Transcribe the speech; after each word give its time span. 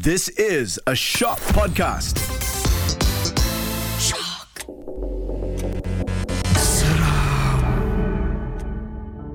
This 0.00 0.30
is 0.30 0.80
a 0.86 0.94
Shock 0.94 1.38
Podcast. 1.52 2.16
Shock. 4.00 4.64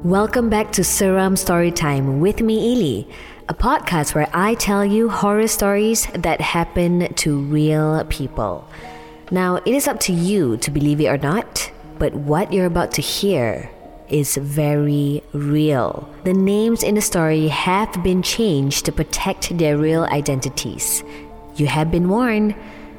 Welcome 0.03 0.49
back 0.49 0.71
to 0.71 0.81
Seram 0.81 1.37
Storytime 1.37 2.17
with 2.19 2.41
me, 2.41 2.73
Ili, 2.73 3.07
a 3.47 3.53
podcast 3.53 4.15
where 4.15 4.27
I 4.33 4.55
tell 4.55 4.83
you 4.83 5.09
horror 5.09 5.47
stories 5.47 6.07
that 6.15 6.41
happen 6.41 7.13
to 7.13 7.39
real 7.39 8.03
people. 8.05 8.67
Now, 9.29 9.57
it 9.57 9.67
is 9.75 9.87
up 9.87 9.99
to 10.01 10.11
you 10.11 10.57
to 10.57 10.71
believe 10.71 10.99
it 10.99 11.05
or 11.05 11.19
not, 11.19 11.71
but 11.99 12.15
what 12.15 12.51
you're 12.51 12.65
about 12.65 12.93
to 12.93 13.01
hear 13.03 13.69
is 14.09 14.37
very 14.37 15.23
real. 15.33 16.07
The 16.23 16.33
names 16.33 16.83
in 16.83 16.95
the 16.95 17.01
story 17.01 17.47
have 17.47 18.03
been 18.03 18.21
changed 18.21 18.85
to 18.85 18.91
protect 18.91 19.57
their 19.57 19.77
real 19.77 20.03
identities. 20.05 21.03
You 21.55 21.67
have 21.67 21.91
been 21.91 22.09
warned. 22.09 22.55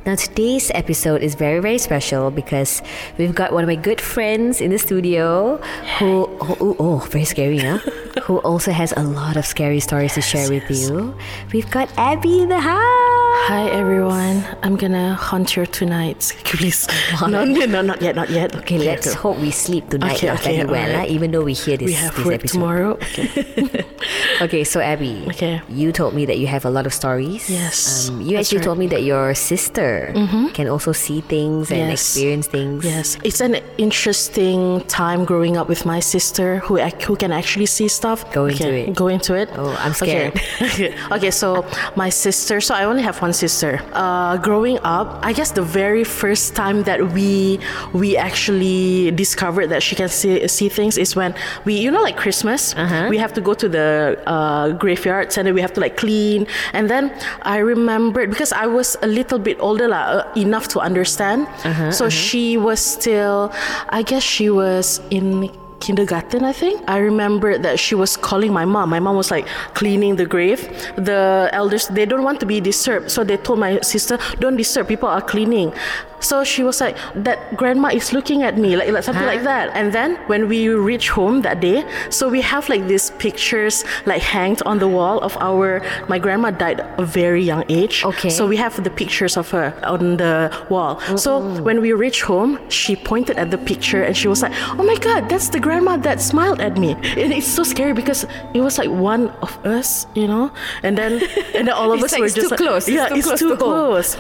Now, 0.06 0.14
today's 0.14 0.70
episode 0.74 1.23
is 1.23 1.34
very, 1.34 1.60
very 1.60 1.78
special 1.78 2.30
because 2.30 2.80
we've 3.19 3.34
got 3.34 3.52
one 3.52 3.62
of 3.62 3.69
my 3.69 3.77
good 3.77 4.00
friends 4.00 4.60
in 4.60 4.70
the 4.70 4.78
studio 4.78 5.59
who, 5.98 6.27
who 6.27 6.77
oh, 6.78 6.98
very 7.11 7.25
scary, 7.25 7.59
huh? 7.59 7.78
who 8.22 8.38
also 8.38 8.72
has 8.72 8.92
a 8.97 9.02
lot 9.02 9.36
of 9.36 9.45
scary 9.45 9.80
stories 9.80 10.14
to 10.14 10.22
share 10.22 10.48
with 10.48 10.70
you. 10.70 11.14
We've 11.52 11.70
got 11.70 11.92
Abby 11.98 12.42
in 12.42 12.48
the 12.48 12.61
house. 12.61 13.08
Hi 13.47 13.66
everyone, 13.70 14.45
I'm 14.62 14.77
gonna 14.77 15.15
haunt 15.15 15.56
your 15.56 15.65
tonight. 15.66 16.34
Please. 16.45 16.87
No, 17.23 17.45
no, 17.45 17.64
no, 17.66 17.80
not 17.83 18.02
yet, 18.02 18.14
not 18.14 18.28
yet. 18.30 18.55
Okay, 18.56 18.78
let's 18.78 19.14
hope 19.14 19.38
we 19.38 19.51
sleep 19.51 19.88
tonight 19.88 20.16
Okay, 20.20 20.28
lah, 20.28 20.34
okay, 20.37 20.56
very 20.61 20.69
well, 20.69 20.84
alright. 20.84 21.09
lah, 21.09 21.14
even 21.14 21.30
though 21.33 21.42
we 21.42 21.52
hear 21.55 21.77
this, 21.77 21.87
We 21.88 21.92
have 21.95 22.14
this 22.16 22.24
work 22.27 22.34
episode. 22.45 22.52
tomorrow. 22.59 22.91
Okay. 23.01 23.84
Okay, 24.41 24.62
so 24.62 24.78
Abby, 24.80 25.27
Okay. 25.34 25.61
you 25.69 25.91
told 25.91 26.14
me 26.14 26.23
that 26.27 26.38
you 26.38 26.47
have 26.47 26.64
a 26.64 26.70
lot 26.70 26.87
of 26.87 26.95
stories. 26.95 27.51
Yes, 27.51 28.09
Um, 28.09 28.20
you 28.23 28.38
actually 28.38 28.62
right. 28.62 28.62
Mm-hmm. 28.62 28.69
told 28.70 28.78
me 28.78 28.87
that 28.95 29.02
your 29.02 29.34
sister 29.34 30.14
can 30.55 30.69
also 30.70 30.92
see 30.95 31.20
things 31.27 31.70
and 31.75 31.91
Yes. 31.91 31.98
experience 32.14 32.47
things. 32.47 32.84
yes, 32.86 33.19
it's 33.27 33.41
an 33.42 33.59
interesting 33.83 34.81
time 34.86 35.25
growing 35.27 35.56
up 35.59 35.66
with 35.66 35.83
my 35.84 35.98
sister 35.98 36.62
who 36.70 36.78
who 36.78 37.16
can 37.19 37.33
actually 37.34 37.66
see 37.66 37.89
stuff. 37.91 38.22
Go 38.31 38.47
into 38.47 38.70
it. 38.70 38.94
Go 38.94 39.09
into 39.11 39.34
it. 39.34 39.50
Oh, 39.59 39.75
I'm 39.83 39.92
scared. 39.92 40.39
Okay. 40.62 40.94
okay, 41.19 41.33
so 41.34 41.66
my 41.98 42.09
sister. 42.09 42.62
So 42.62 42.78
I 42.78 42.86
only 42.86 43.03
have 43.03 43.19
one 43.19 43.28
sister. 43.33 43.81
Uh, 43.93 44.37
growing 44.37 44.79
up, 44.84 45.19
I 45.23 45.33
guess 45.33 45.53
the 45.53 45.62
very 45.62 46.05
first 46.05 46.55
time 46.55 46.83
that 46.84 47.12
we 47.12 47.59
we 47.93 48.17
actually 48.17 49.11
discovered 49.12 49.69
that 49.69 49.83
she 49.83 49.95
can 49.95 50.09
see 50.09 50.47
see 50.48 50.69
things 50.69 50.98
is 50.98 51.17
when 51.17 51.34
we, 51.65 51.75
you 51.75 51.91
know, 51.91 52.03
like 52.03 52.17
Christmas. 52.17 52.75
Uh-huh. 52.75 53.06
We 53.09 53.19
have 53.19 53.33
to 53.34 53.41
go 53.41 53.55
to 53.55 53.69
the 53.69 54.19
uh, 54.27 54.71
graveyards 54.73 55.39
and 55.39 55.47
then 55.47 55.55
we 55.55 55.61
have 55.61 55.73
to 55.75 55.81
like 55.81 55.97
clean. 55.97 56.47
And 56.73 56.89
then 56.89 57.12
I 57.43 57.59
remembered 57.59 58.31
because 58.31 58.53
I 58.53 58.67
was 58.67 58.97
a 59.03 59.06
little 59.06 59.39
bit 59.39 59.56
older, 59.61 59.89
lah, 59.89 60.03
uh, 60.03 60.33
enough 60.37 60.69
to 60.69 60.81
understand. 60.81 61.47
Uh-huh, 61.65 61.91
so 61.91 62.09
she 62.09 62.56
was 62.56 62.81
still, 62.81 63.53
I 63.89 64.03
guess 64.03 64.23
she 64.23 64.51
was 64.51 65.01
in 65.11 65.51
kindergarten 65.81 66.45
i 66.45 66.53
think. 66.53 66.83
I 66.89 66.98
remember 66.98 67.59
that 67.59 67.79
she 67.79 67.95
was 67.95 68.17
calling 68.17 68.53
my 68.53 68.65
mom. 68.65 68.91
My 68.91 69.01
mom 69.01 69.17
was 69.17 69.31
like 69.31 69.47
cleaning 69.75 70.17
the 70.17 70.27
grave. 70.27 70.61
The 70.97 71.48
elders 71.53 71.89
they 71.89 72.07
don't 72.07 72.23
want 72.23 72.41
to 72.41 72.47
be 72.47 72.61
disturbed 72.61 73.11
so 73.11 73.25
they 73.25 73.37
told 73.37 73.59
my 73.59 73.81
sister 73.81 74.19
don't 74.41 74.56
disturb 74.56 74.89
people 74.89 75.09
are 75.09 75.23
cleaning 75.23 75.73
so 76.20 76.44
she 76.44 76.62
was 76.62 76.80
like 76.80 76.97
that 77.14 77.56
grandma 77.56 77.88
is 77.88 78.12
looking 78.12 78.42
at 78.42 78.58
me 78.58 78.77
like, 78.77 78.91
like 78.91 79.05
something 79.05 79.27
like 79.27 79.38
uh-huh. 79.38 79.66
that. 79.69 79.77
And 79.77 79.92
then 79.92 80.16
when 80.27 80.48
we 80.48 80.69
reach 80.69 81.10
home 81.10 81.42
that 81.42 81.60
day 81.60 81.84
so 82.10 82.28
we 82.28 82.41
have 82.41 82.69
like 82.69 82.86
these 82.86 83.10
pictures 83.19 83.84
like 84.06 84.22
hanged 84.22 84.62
on 84.66 84.78
the 84.78 84.88
wall 84.88 85.20
of 85.20 85.36
our 85.38 85.83
my 86.08 86.19
grandma 86.19 86.50
died 86.50 86.80
a 86.98 87.05
very 87.05 87.42
young 87.42 87.64
age. 87.69 88.05
Okay. 88.05 88.30
so 88.30 88.47
we 88.47 88.56
have 88.56 88.83
the 88.83 88.91
pictures 88.91 89.36
of 89.36 89.50
her 89.50 89.75
on 89.84 90.16
the 90.16 90.50
wall. 90.69 91.00
So 91.16 91.60
when 91.62 91.80
we 91.80 91.92
reached 91.92 92.22
home 92.22 92.58
she 92.69 92.97
pointed 92.97 93.38
at 93.38 93.50
the 93.50 93.58
picture 93.58 94.03
and 94.03 94.16
she 94.16 94.28
was 94.28 94.42
like 94.42 94.53
oh 94.78 94.84
my 94.84 94.97
god 94.97 95.28
that's 95.28 95.48
the 95.48 95.60
grandma 95.60 95.97
that 95.98 96.20
smiled 96.20 96.60
at 96.60 96.76
me. 96.78 96.97
And 97.19 97.32
it's 97.32 97.48
so 97.48 97.62
scary 97.62 97.93
because 97.93 98.26
it 98.54 98.60
was 98.60 98.78
like 98.78 98.91
one 98.91 99.31
of 99.43 99.59
us 99.66 100.06
you 100.14 100.26
know? 100.26 100.50
And 100.82 100.97
then 100.97 101.22
and 101.54 101.69
then 101.69 101.75
all 101.75 101.93
of 101.93 102.03
us 102.04 102.12
like 102.12 102.20
were 102.20 102.26
it's 102.26 102.34
just 102.34 102.48
too 102.48 102.50
like, 102.50 102.60
close, 102.60 102.88
it's 102.88 102.97
yeah 102.97 103.09
too 103.09 103.14
it's 103.16 103.26
close 103.26 103.38
too 103.38 103.50
to 103.50 103.56
close. 103.56 104.16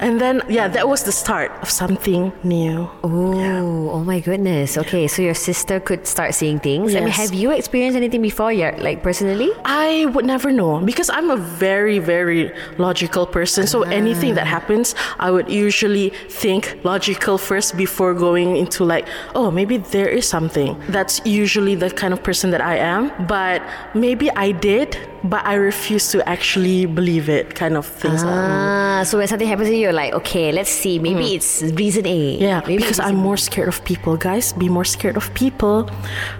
And 0.00 0.20
then 0.20 0.42
yeah 0.48 0.68
that 0.68 0.88
was 0.88 1.04
the 1.04 1.12
start 1.12 1.39
of 1.46 1.70
something 1.70 2.32
new 2.44 2.88
Oh, 3.02 3.90
oh 3.90 4.04
my 4.04 4.20
goodness. 4.20 4.76
Okay, 4.78 5.06
so 5.08 5.22
your 5.22 5.34
sister 5.34 5.80
could 5.80 6.06
start 6.06 6.34
seeing 6.34 6.58
things. 6.58 6.94
I 6.94 7.00
mean, 7.00 7.08
Yes. 7.08 7.16
have 7.16 7.34
you 7.34 7.50
experienced 7.50 7.96
anything 7.96 8.22
before? 8.22 8.52
Yeah, 8.52 8.76
like 8.78 9.02
personally? 9.02 9.50
I 9.64 10.06
would 10.12 10.24
never 10.24 10.52
know 10.52 10.78
because 10.80 11.10
I'm 11.10 11.30
a 11.30 11.36
very, 11.36 11.98
very 11.98 12.52
logical 12.78 13.26
person. 13.26 13.66
So 13.66 13.84
ah. 13.84 13.90
anything 13.90 14.34
that 14.34 14.46
happens, 14.46 14.94
I 15.18 15.30
would 15.30 15.48
usually 15.48 16.10
think 16.28 16.78
logical 16.84 17.38
first 17.38 17.76
before 17.76 18.14
going 18.14 18.56
into 18.56 18.84
like, 18.84 19.06
oh, 19.34 19.50
maybe 19.50 19.78
there 19.78 20.08
is 20.08 20.26
something. 20.28 20.76
That's 20.88 21.20
usually 21.24 21.74
the 21.74 21.90
kind 21.90 22.12
of 22.12 22.22
person 22.22 22.50
that 22.50 22.60
I 22.60 22.76
am. 22.76 23.10
But 23.26 23.62
maybe 23.94 24.30
I 24.30 24.52
did, 24.52 24.96
but 25.24 25.44
I 25.44 25.54
refuse 25.54 26.10
to 26.12 26.26
actually 26.28 26.86
believe 26.86 27.28
it, 27.28 27.54
kind 27.54 27.76
of 27.76 27.86
things. 27.86 28.22
Ah, 28.24 29.02
so 29.04 29.18
when 29.18 29.28
something 29.28 29.46
happens 29.48 29.68
to 29.68 29.74
you, 29.74 29.82
you're 29.82 29.92
like, 29.92 30.12
okay, 30.14 30.52
let's 30.52 30.70
see. 30.70 30.98
Maybe 30.98 31.34
it's 31.34 31.62
reason 31.62 32.06
A. 32.06 32.36
Mm. 32.36 32.40
yeah, 32.40 32.60
maybe 32.66 32.78
because 32.82 33.00
I'm 33.00 33.16
more 33.16 33.36
scared 33.36 33.68
of 33.68 33.84
people, 33.84 34.16
guys. 34.16 34.52
Be 34.52 34.68
more 34.68 34.84
scared 34.84 35.16
of 35.16 35.32
people. 35.34 35.90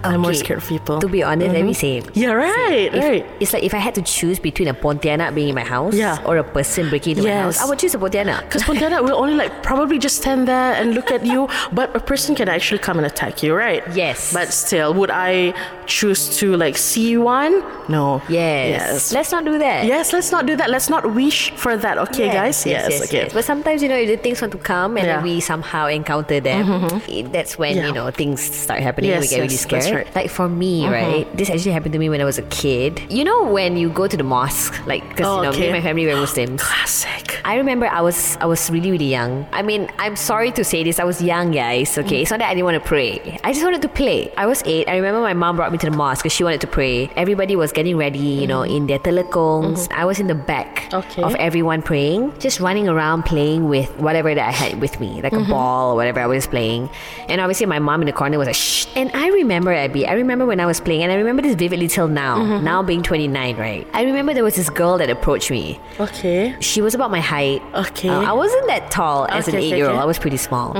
I'm 0.03 0.21
more 0.21 0.33
scared 0.33 0.59
of 0.59 0.67
people. 0.67 0.99
To 0.99 1.07
be 1.07 1.23
honest, 1.23 1.53
let 1.53 1.65
me 1.65 1.73
say. 1.73 2.01
yeah, 2.13 2.31
right, 2.31 2.89
If, 2.93 3.03
right. 3.03 3.25
It's 3.39 3.53
like 3.53 3.63
if 3.63 3.73
I 3.73 3.77
had 3.77 3.95
to 3.95 4.01
choose 4.01 4.39
between 4.39 4.67
a 4.67 4.73
Pontianak 4.73 5.35
being 5.35 5.49
in 5.49 5.55
my 5.55 5.63
house 5.63 5.93
Yeah. 5.95 6.17
or 6.25 6.37
a 6.37 6.43
person 6.43 6.89
breaking 6.89 7.17
into 7.17 7.27
my 7.29 7.35
house, 7.35 7.59
I 7.61 7.65
would 7.69 7.79
choose 7.79 7.93
a 7.95 7.97
Pontianak. 7.99 8.41
Because 8.45 8.63
Pontianak 8.63 9.03
will 9.03 9.15
only 9.15 9.35
like 9.35 9.63
probably 9.63 9.99
just 9.99 10.17
stand 10.17 10.47
there 10.47 10.73
and 10.73 10.93
look 10.93 11.11
at 11.11 11.25
you, 11.25 11.47
but 11.71 11.95
a 11.95 11.99
person 11.99 12.35
can 12.35 12.49
actually 12.49 12.79
come 12.79 12.97
and 12.97 13.05
attack 13.05 13.43
you, 13.43 13.53
right? 13.53 13.83
Yes. 13.95 14.33
But 14.33 14.53
still, 14.53 14.93
would 14.93 15.11
I 15.11 15.53
choose 15.85 16.37
to 16.39 16.55
like 16.57 16.77
see 16.77 17.17
one? 17.17 17.63
No. 17.89 18.21
Yes. 18.29 18.70
Yes. 18.71 19.13
Let's 19.13 19.31
not 19.31 19.45
do 19.45 19.57
that. 19.59 19.85
Yes, 19.85 20.13
let's 20.13 20.31
not 20.31 20.45
do 20.45 20.55
that. 20.55 20.69
Let's 20.69 20.89
not 20.89 21.13
wish 21.13 21.51
for 21.55 21.75
that, 21.77 21.97
okay, 22.09 22.27
guys? 22.31 22.65
Yes, 22.65 22.87
Yes. 22.89 23.03
okay. 23.07 23.29
But 23.33 23.43
sometimes, 23.45 23.81
you 23.83 23.89
know, 23.89 23.99
the 24.05 24.17
things 24.17 24.41
want 24.41 24.51
to 24.53 24.57
come 24.59 24.97
and 24.97 25.05
Yeah. 25.07 25.17
Mm-hmm, 25.17 25.23
we 25.25 25.39
somehow 25.39 25.87
encounter 25.87 26.39
them. 26.39 27.01
It- 27.07 27.31
That's 27.31 27.57
when, 27.57 27.75
Yeah. 27.77 27.87
you 27.87 27.93
know, 27.93 28.09
things 28.11 28.41
start 28.41 28.81
happening. 28.81 29.11
we 29.11 29.15
Yes, 29.17 29.29
get 29.29 29.41
really 29.41 29.53
yes, 29.53 29.61
scared. 29.67 29.85
right. 29.95 30.05
Mm-hmm. 30.07 30.19
Like 30.19 30.29
for 30.29 30.47
me, 30.49 30.87
right? 30.87 31.25
This 31.35 31.49
actually 31.49 31.71
happened 31.71 31.93
to 31.93 31.99
me 31.99 32.09
when 32.09 32.21
I 32.21 32.25
was 32.25 32.37
a 32.37 32.47
kid. 32.53 33.01
You 33.09 33.23
know, 33.23 33.43
when 33.43 33.77
you 33.77 33.89
go 33.89 34.07
to 34.07 34.17
the 34.17 34.23
mosque, 34.23 34.75
like, 34.87 35.03
because, 35.09 35.25
Oh, 35.27 35.41
you 35.41 35.49
know, 35.49 35.51
me 35.57 35.63
and 35.67 35.73
my 35.73 35.81
family 35.81 36.05
were 36.07 36.15
Muslims. 36.15 36.61
Classic. 36.61 37.39
I 37.45 37.55
remember 37.57 37.87
I 37.87 38.01
was 38.01 38.37
I 38.39 38.45
was 38.45 38.69
really 38.69 38.91
really 38.91 39.09
young. 39.09 39.45
I 39.51 39.61
mean, 39.61 39.89
I'm 39.97 40.15
sorry 40.15 40.51
to 40.59 40.63
say 40.63 40.83
this. 40.83 40.99
I 40.99 41.03
was 41.03 41.21
young, 41.21 41.51
guys. 41.51 41.97
Okay, 41.97 42.21
it's 42.21 42.29
not 42.31 42.39
that 42.39 42.49
I 42.49 42.53
didn't 42.53 42.65
want 42.65 42.77
to 42.81 42.87
pray. 42.87 43.19
I 43.43 43.51
just 43.53 43.63
wanted 43.63 43.81
to 43.81 43.89
play. 43.89 44.31
I 44.37 44.45
was 44.45 44.61
eight. 44.65 44.87
I 44.87 44.95
remember 44.95 45.21
my 45.21 45.33
mom 45.33 45.55
brought 45.57 45.71
me 45.71 45.77
to 45.79 45.89
the 45.89 45.95
mosque 45.95 46.23
because 46.23 46.33
she 46.35 46.43
wanted 46.43 46.61
to 46.61 46.67
pray. 46.67 47.09
Everybody 47.15 47.55
was 47.55 47.71
getting 47.71 47.97
ready, 47.97 48.19
you 48.19 48.47
know, 48.47 48.60
in 48.63 48.87
their 48.87 48.99
telekungs. 48.99 49.87
I 49.91 50.05
was 50.05 50.19
in 50.19 50.27
the 50.27 50.35
back 50.35 50.89
Okay. 50.93 51.23
of 51.23 51.35
everyone 51.35 51.81
praying, 51.81 52.33
just 52.39 52.59
running 52.59 52.87
around 52.87 53.23
playing 53.23 53.69
with 53.69 53.87
whatever 53.99 54.33
that 54.35 54.47
I 54.47 54.51
had 54.51 54.81
with 54.81 54.99
me, 54.99 55.21
like 55.21 55.33
a 55.33 55.39
ball 55.47 55.93
or 55.93 55.95
whatever 55.95 56.19
I 56.19 56.27
was 56.27 56.47
playing. 56.47 56.89
And 57.29 57.39
obviously, 57.39 57.65
my 57.65 57.79
mom 57.79 58.01
in 58.01 58.07
the 58.07 58.13
corner 58.13 58.37
was 58.37 58.47
like, 58.47 58.59
"Shh." 58.59 58.87
And 58.95 59.07
I 59.15 59.29
remember 59.31 59.71
Abby. 59.71 60.03
I 60.07 60.13
remember 60.19 60.45
when 60.45 60.59
I 60.59 60.65
was 60.67 60.79
playing, 60.83 61.03
and 61.03 61.11
I 61.11 61.15
remember 61.15 61.41
this 61.41 61.55
vividly 61.55 61.87
till 61.87 62.07
now. 62.11 62.43
Now 62.59 62.83
being 62.83 63.01
29, 63.01 63.55
right? 63.57 63.87
I 63.93 64.03
remember 64.03 64.33
there 64.35 64.43
was 64.43 64.55
this 64.59 64.69
girl 64.69 64.97
that 64.99 65.07
approached 65.09 65.47
me 65.49 65.79
Okay. 65.99 66.55
she 66.59 66.81
was 66.83 66.91
about 66.93 67.11
my 67.11 67.21
height. 67.23 67.63
Okay. 67.73 68.09
Uh, 68.11 68.21
I 68.27 68.33
wasn't 68.35 68.67
that 68.67 68.91
tall 68.91 69.25
as 69.31 69.47
an 69.47 69.55
Okay, 69.55 69.63
okay, 69.63 69.67
eight-year-old. 69.71 69.95
okay. 69.95 70.03
I 70.03 70.05
was 70.05 70.19
pretty 70.19 70.35
small. 70.37 70.75